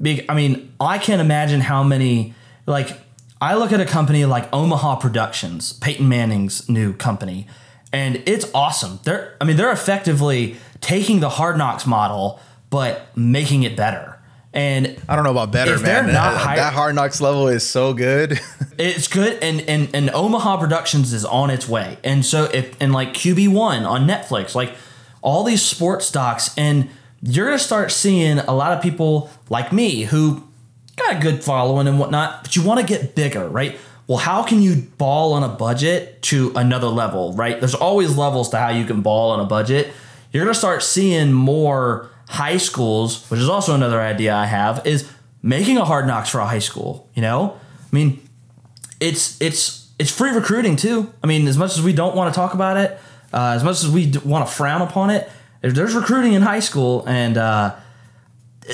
[0.00, 0.26] big.
[0.28, 2.34] I mean, I can't imagine how many
[2.66, 3.00] like
[3.40, 7.46] I look at a company like Omaha Productions, Peyton Manning's new company,
[7.90, 9.00] and it's awesome.
[9.04, 12.38] They're, I mean, they're effectively taking the Hard Knocks model
[12.68, 14.13] but making it better.
[14.54, 16.08] And I don't know about better, man.
[16.08, 18.40] High, that Hard Knocks level is so good.
[18.78, 21.98] it's good, and and and Omaha Productions is on its way.
[22.04, 24.72] And so if and like QB one on Netflix, like
[25.22, 26.88] all these sports docs and
[27.20, 30.46] you're gonna start seeing a lot of people like me who
[30.96, 33.76] got a good following and whatnot, but you want to get bigger, right?
[34.06, 37.58] Well, how can you ball on a budget to another level, right?
[37.58, 39.92] There's always levels to how you can ball on a budget.
[40.30, 45.10] You're gonna start seeing more high schools, which is also another idea I have, is
[45.42, 47.08] making a hard knocks for a high school.
[47.14, 48.20] You know, I mean,
[49.00, 51.12] it's it's it's free recruiting too.
[51.22, 52.98] I mean, as much as we don't want to talk about it,
[53.32, 55.30] uh, as much as we want to frown upon it,
[55.62, 57.76] there's recruiting in high school, and uh,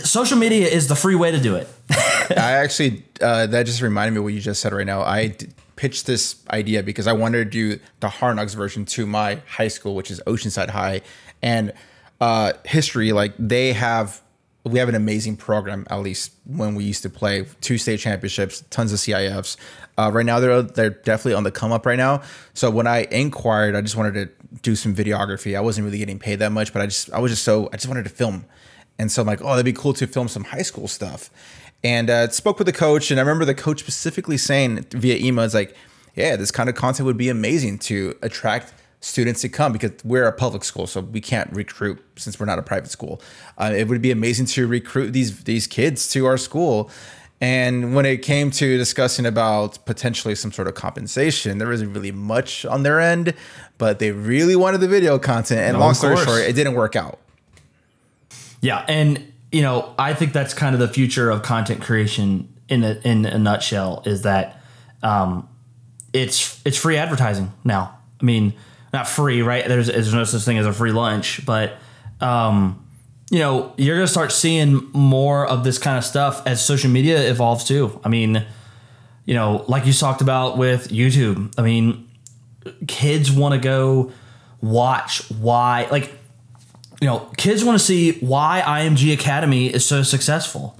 [0.04, 1.68] social media is the free way to do it.
[2.30, 5.02] I actually uh, that just reminded me of what you just said right now.
[5.02, 9.06] I d- pitched this idea because I wanted to do the Hard Knocks version to
[9.06, 11.02] my high school, which is Oceanside High,
[11.42, 11.72] and
[12.20, 13.12] uh, history.
[13.12, 14.20] Like they have,
[14.64, 15.86] we have an amazing program.
[15.90, 19.56] At least when we used to play two state championships, tons of CIFs.
[19.98, 22.22] Uh, right now, they're they're definitely on the come up right now.
[22.54, 25.56] So when I inquired, I just wanted to do some videography.
[25.56, 27.76] I wasn't really getting paid that much, but I just I was just so I
[27.76, 28.44] just wanted to film.
[28.98, 31.30] And so I'm like, oh, that'd be cool to film some high school stuff.
[31.82, 35.44] And uh, spoke with the coach, and I remember the coach specifically saying via email,
[35.44, 35.74] "It's like,
[36.14, 40.26] yeah, this kind of content would be amazing to attract students to come because we're
[40.26, 43.20] a public school, so we can't recruit since we're not a private school.
[43.58, 46.90] Uh, it would be amazing to recruit these these kids to our school."
[47.42, 52.12] And when it came to discussing about potentially some sort of compensation, there wasn't really
[52.12, 53.32] much on their end,
[53.78, 55.60] but they really wanted the video content.
[55.60, 57.18] And No, long story short, it didn't work out.
[58.60, 62.84] Yeah, and you know, I think that's kind of the future of content creation in
[62.84, 64.62] a in a nutshell is that
[65.02, 65.48] um,
[66.12, 67.96] it's it's free advertising now.
[68.20, 68.52] I mean,
[68.92, 69.66] not free, right?
[69.66, 71.74] There's there's no such thing as a free lunch, but
[72.20, 72.84] um,
[73.30, 77.30] you know, you're gonna start seeing more of this kind of stuff as social media
[77.30, 78.00] evolves too.
[78.04, 78.44] I mean,
[79.24, 81.54] you know, like you talked about with YouTube.
[81.56, 82.08] I mean,
[82.86, 84.12] kids want to go
[84.60, 86.12] watch why like
[87.00, 90.78] you know, kids want to see why IMG Academy is so successful.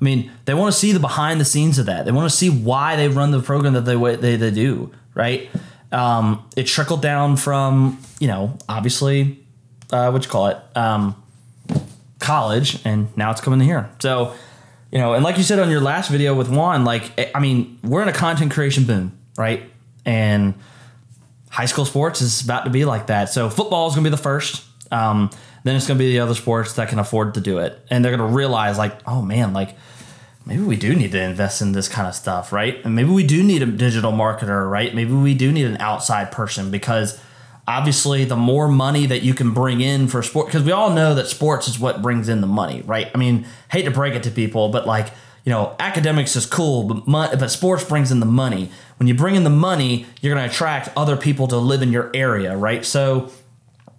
[0.00, 2.04] I mean, they want to see the behind the scenes of that.
[2.04, 5.48] They want to see why they run the program that they they, they do, right?
[5.92, 9.38] Um, it trickled down from, you know, obviously,
[9.92, 11.22] uh, what you call it, um,
[12.18, 13.90] college, and now it's coming to here.
[14.00, 14.34] So,
[14.90, 17.78] you know, and like you said on your last video with Juan, like, I mean,
[17.82, 19.62] we're in a content creation boom, right?
[20.04, 20.54] And
[21.50, 23.28] high school sports is about to be like that.
[23.28, 24.64] So football is going to be the first.
[24.90, 25.30] Um,
[25.64, 28.04] then it's going to be the other sports that can afford to do it, and
[28.04, 29.76] they're going to realize like, oh man, like
[30.46, 32.84] maybe we do need to invest in this kind of stuff, right?
[32.84, 34.94] And maybe we do need a digital marketer, right?
[34.94, 37.20] Maybe we do need an outside person because
[37.66, 41.14] obviously the more money that you can bring in for sport because we all know
[41.14, 43.10] that sports is what brings in the money, right?
[43.14, 45.12] I mean, hate to break it to people, but like
[45.44, 48.70] you know, academics is cool, but but sports brings in the money.
[48.98, 51.90] When you bring in the money, you're going to attract other people to live in
[51.90, 52.84] your area, right?
[52.84, 53.30] So,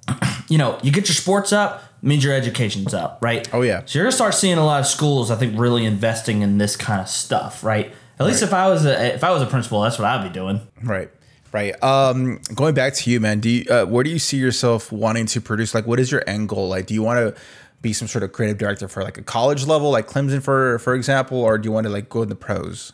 [0.48, 3.48] you know, you get your sports up, means your education's up, right?
[3.54, 3.82] Oh, yeah.
[3.86, 6.76] So you're gonna start seeing a lot of schools, I think, really investing in this
[6.76, 7.94] kind of stuff, right?
[8.20, 10.30] At least if I was a if I was a principal, that's what I'd be
[10.30, 10.62] doing.
[10.84, 11.10] Right.
[11.52, 11.82] Right.
[11.84, 13.40] Um, going back to you, man.
[13.40, 15.76] Do you, uh, where do you see yourself wanting to produce?
[15.76, 16.68] Like, what is your end goal?
[16.68, 17.42] Like, do you want to
[17.82, 20.96] be some sort of creative director for like a college level, like Clemson, for for
[20.96, 22.94] example, or do you want to like go in the pros?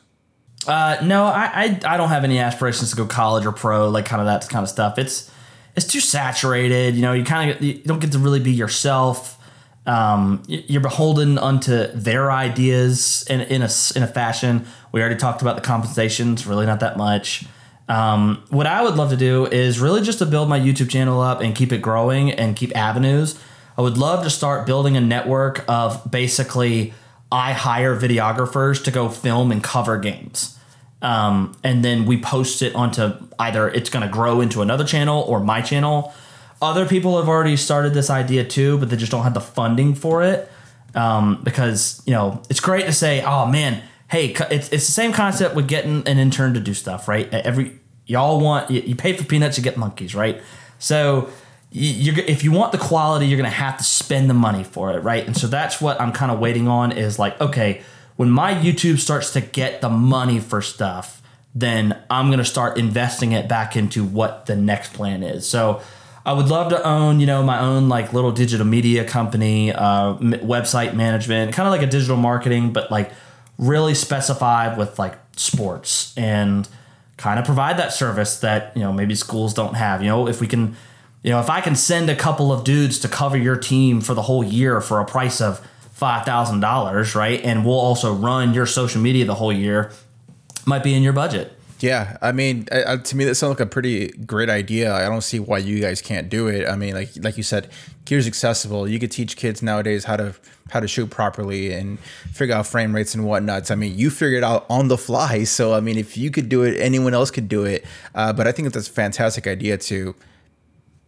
[0.67, 4.05] Uh, no, I, I I don't have any aspirations to go college or pro, like
[4.05, 4.97] kind of that kind of stuff.
[4.97, 5.31] It's
[5.79, 6.95] it's too saturated.
[6.95, 9.37] You know, you kind of you don't get to really be yourself.
[9.85, 14.67] Um, you're beholden unto their ideas in in a in a fashion.
[14.91, 16.45] We already talked about the compensations.
[16.45, 17.45] Really, not that much.
[17.87, 21.21] Um, what I would love to do is really just to build my YouTube channel
[21.21, 23.39] up and keep it growing and keep avenues.
[23.77, 26.93] I would love to start building a network of basically
[27.31, 30.58] I hire videographers to go film and cover games.
[31.01, 35.21] Um, and then we post it onto either it's going to grow into another channel
[35.21, 36.13] or my channel.
[36.61, 39.95] Other people have already started this idea too, but they just don't have the funding
[39.95, 40.51] for it.
[40.95, 45.13] Um, because you know it's great to say, "Oh man, hey, it's it's the same
[45.13, 47.31] concept with getting an intern to do stuff, right?
[47.31, 50.41] Every y'all want you, you pay for peanuts, you get monkeys, right?
[50.79, 51.29] So
[51.71, 55.01] you, if you want the quality, you're gonna have to spend the money for it,
[55.01, 55.25] right?
[55.25, 57.83] And so that's what I'm kind of waiting on is like, okay,
[58.19, 61.21] when my YouTube starts to get the money for stuff,
[61.55, 65.47] then I'm gonna start investing it back into what the next plan is.
[65.47, 65.81] So
[66.25, 70.15] I would love to own, you know, my own like little digital media company, uh,
[70.15, 73.09] m- website management, kind of like a digital marketing, but like
[73.57, 76.67] really specified with like sports and
[77.15, 80.01] kind of provide that service that you know maybe schools don't have.
[80.01, 80.75] You know, if we can,
[81.23, 84.13] you know, if I can send a couple of dudes to cover your team for
[84.13, 85.65] the whole year for a price of
[85.99, 89.91] five thousand dollars, right, and we'll also run your social media the whole year,
[90.65, 91.51] might be in your budget.
[91.81, 94.93] Yeah, I mean, uh, to me that sounds like a pretty great idea.
[94.93, 96.67] I don't see why you guys can't do it.
[96.67, 97.69] I mean, like like you said,
[98.05, 98.87] gear's accessible.
[98.87, 100.35] You could teach kids nowadays how to
[100.69, 101.99] how to shoot properly and
[102.31, 103.69] figure out frame rates and whatnots.
[103.69, 105.43] I mean, you figured out on the fly.
[105.59, 107.85] So I mean, if you could do it, anyone else could do it.
[108.15, 110.15] Uh, but I think that's a fantastic idea to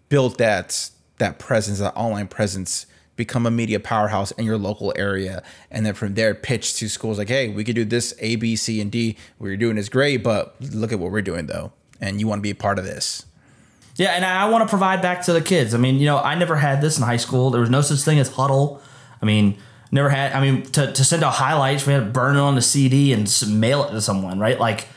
[0.09, 2.85] build that that presence, that online presence
[3.25, 5.43] become a media powerhouse in your local area.
[5.69, 8.55] And then from there pitch to schools like hey we could do this a b
[8.55, 9.17] c and d.
[9.37, 11.71] What you're doing is great but look at what we're doing though.
[11.99, 13.25] And you want to be a part of this.
[13.95, 15.73] Yeah and i want to provide back to the kids.
[15.73, 17.51] I mean you know i never had this in high school.
[17.51, 18.81] There was no such thing as Hudl.
[19.21, 19.57] i mean
[19.91, 22.55] never had i mean to, to send out highlights we had to burn it on
[22.55, 24.59] the cd and mail it to someone right?
[24.59, 24.87] Like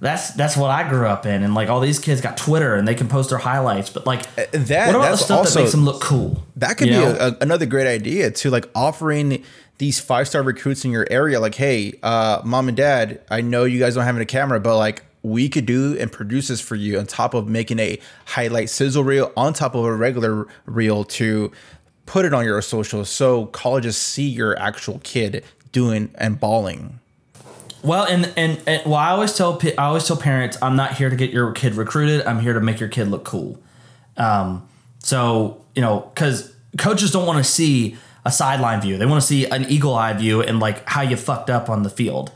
[0.00, 2.88] that's that's what I grew up in, and like all these kids got Twitter and
[2.88, 3.90] they can post their highlights.
[3.90, 6.42] But like uh, that, what about the stuff also, that makes them look cool?
[6.56, 9.44] That could be a, another great idea to like offering
[9.78, 11.40] these five star recruits in your area.
[11.40, 14.78] Like, hey, uh, mom and dad, I know you guys don't have a camera, but
[14.78, 18.70] like we could do and produce this for you on top of making a highlight
[18.70, 21.52] sizzle reel on top of a regular reel to
[22.06, 26.99] put it on your social so colleges see your actual kid doing and balling.
[27.82, 31.08] Well, and, and and well, I always tell I always tell parents, I'm not here
[31.08, 32.26] to get your kid recruited.
[32.26, 33.58] I'm here to make your kid look cool.
[34.16, 34.68] Um,
[34.98, 39.26] so you know, because coaches don't want to see a sideline view; they want to
[39.26, 42.30] see an eagle eye view and like how you fucked up on the field,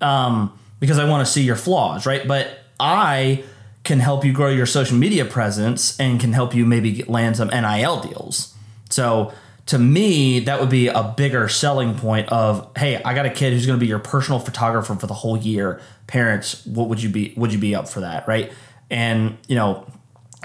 [0.00, 2.26] um, because I want to see your flaws, right?
[2.26, 3.44] But I
[3.84, 7.48] can help you grow your social media presence and can help you maybe land some
[7.48, 8.54] NIL deals.
[8.90, 9.32] So
[9.68, 13.52] to me, that would be a bigger selling point of, hey, I got a kid
[13.52, 15.80] who's going to be your personal photographer for the whole year.
[16.06, 17.34] Parents, what would you be?
[17.36, 18.50] Would you be up for that, right?
[18.90, 19.86] And you know,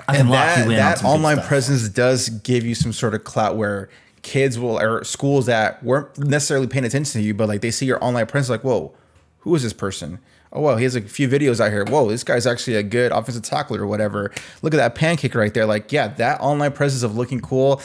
[0.10, 0.78] I can and lock that, you in.
[0.78, 3.90] That on online presence does give you some sort of clout where
[4.24, 7.86] kids will or schools that weren't necessarily paying attention to you, but like they see
[7.86, 8.94] your online presence, like, whoa,
[9.40, 10.20] who is this person?
[10.56, 11.84] Oh well, he has a few videos out here.
[11.84, 14.32] Whoa, this guy's actually a good offensive tackler or whatever.
[14.62, 15.66] Look at that pancake right there.
[15.66, 17.82] Like, yeah, that online presence of looking cool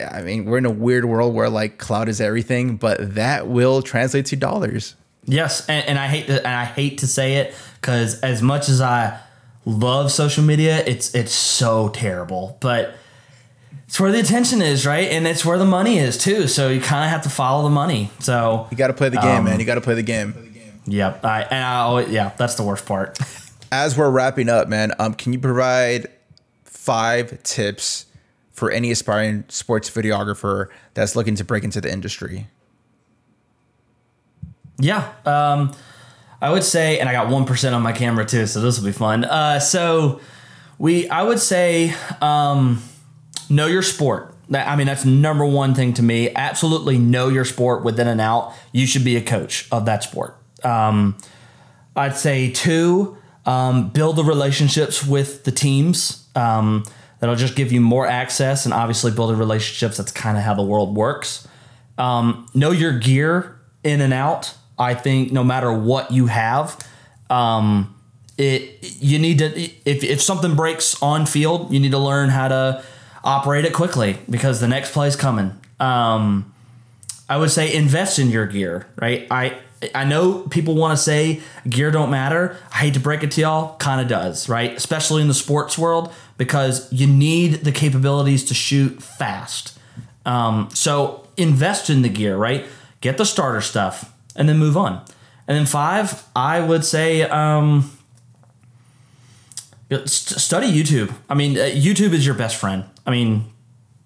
[0.00, 3.82] I mean, we're in a weird world where like cloud is everything, but that will
[3.82, 4.94] translate to dollars.
[5.24, 8.68] Yes, and, and I hate to and I hate to say it because as much
[8.68, 9.20] as I
[9.64, 12.94] love social media, it's it's so terrible, but
[13.86, 15.08] it's where the attention is, right?
[15.10, 16.48] And it's where the money is too.
[16.48, 18.10] So you kind of have to follow the money.
[18.20, 19.60] So you got to play the game, um, man.
[19.60, 20.52] You got to play the game.
[20.86, 21.24] Yep.
[21.24, 23.18] I and I always, yeah, that's the worst part.
[23.70, 26.08] As we're wrapping up, man, um, can you provide
[26.64, 28.06] five tips
[28.62, 32.46] for any aspiring sports videographer that's looking to break into the industry?
[34.78, 35.12] Yeah.
[35.26, 35.74] Um,
[36.40, 38.92] I would say, and I got 1% on my camera too, so this will be
[38.92, 39.24] fun.
[39.24, 40.20] Uh, so
[40.78, 42.80] we, I would say, um,
[43.50, 44.32] know your sport.
[44.54, 46.32] I mean, that's number one thing to me.
[46.32, 48.54] Absolutely know your sport within and out.
[48.70, 50.36] You should be a coach of that sport.
[50.62, 51.16] Um,
[51.96, 56.28] I'd say two, um, build the relationships with the teams.
[56.36, 56.84] Um,
[57.22, 59.96] that'll just give you more access and obviously building relationships.
[59.96, 61.46] That's kind of how the world works.
[61.96, 64.54] Um, know your gear in and out.
[64.76, 66.76] I think no matter what you have,
[67.30, 67.94] um,
[68.36, 69.56] it you need to
[69.88, 72.82] if if something breaks on field, you need to learn how to
[73.22, 75.52] operate it quickly because the next play is coming.
[75.78, 76.52] Um,
[77.28, 79.28] I would say invest in your gear, right?
[79.30, 79.58] I
[79.94, 82.56] I know people want to say gear don't matter.
[82.72, 84.72] I hate to break it to y'all, kind of does, right?
[84.76, 89.78] Especially in the sports world because you need the capabilities to shoot fast.
[90.24, 92.66] Um, so invest in the gear, right?
[93.00, 95.04] Get the starter stuff and then move on.
[95.48, 97.90] And then five, I would say um,
[100.06, 101.12] study YouTube.
[101.28, 102.84] I mean, uh, YouTube is your best friend.
[103.06, 103.46] I mean,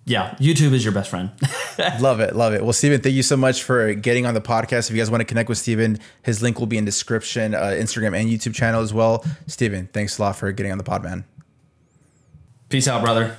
[0.05, 1.31] yeah, YouTube is your best friend.
[2.01, 2.63] love it, love it.
[2.63, 4.89] Well, Steven, thank you so much for getting on the podcast.
[4.89, 7.75] If you guys want to connect with Steven, his link will be in description, uh,
[7.79, 9.25] Instagram and YouTube channel as well.
[9.47, 11.25] Steven, thanks a lot for getting on the pod, man.
[12.69, 13.37] Peace out, brother.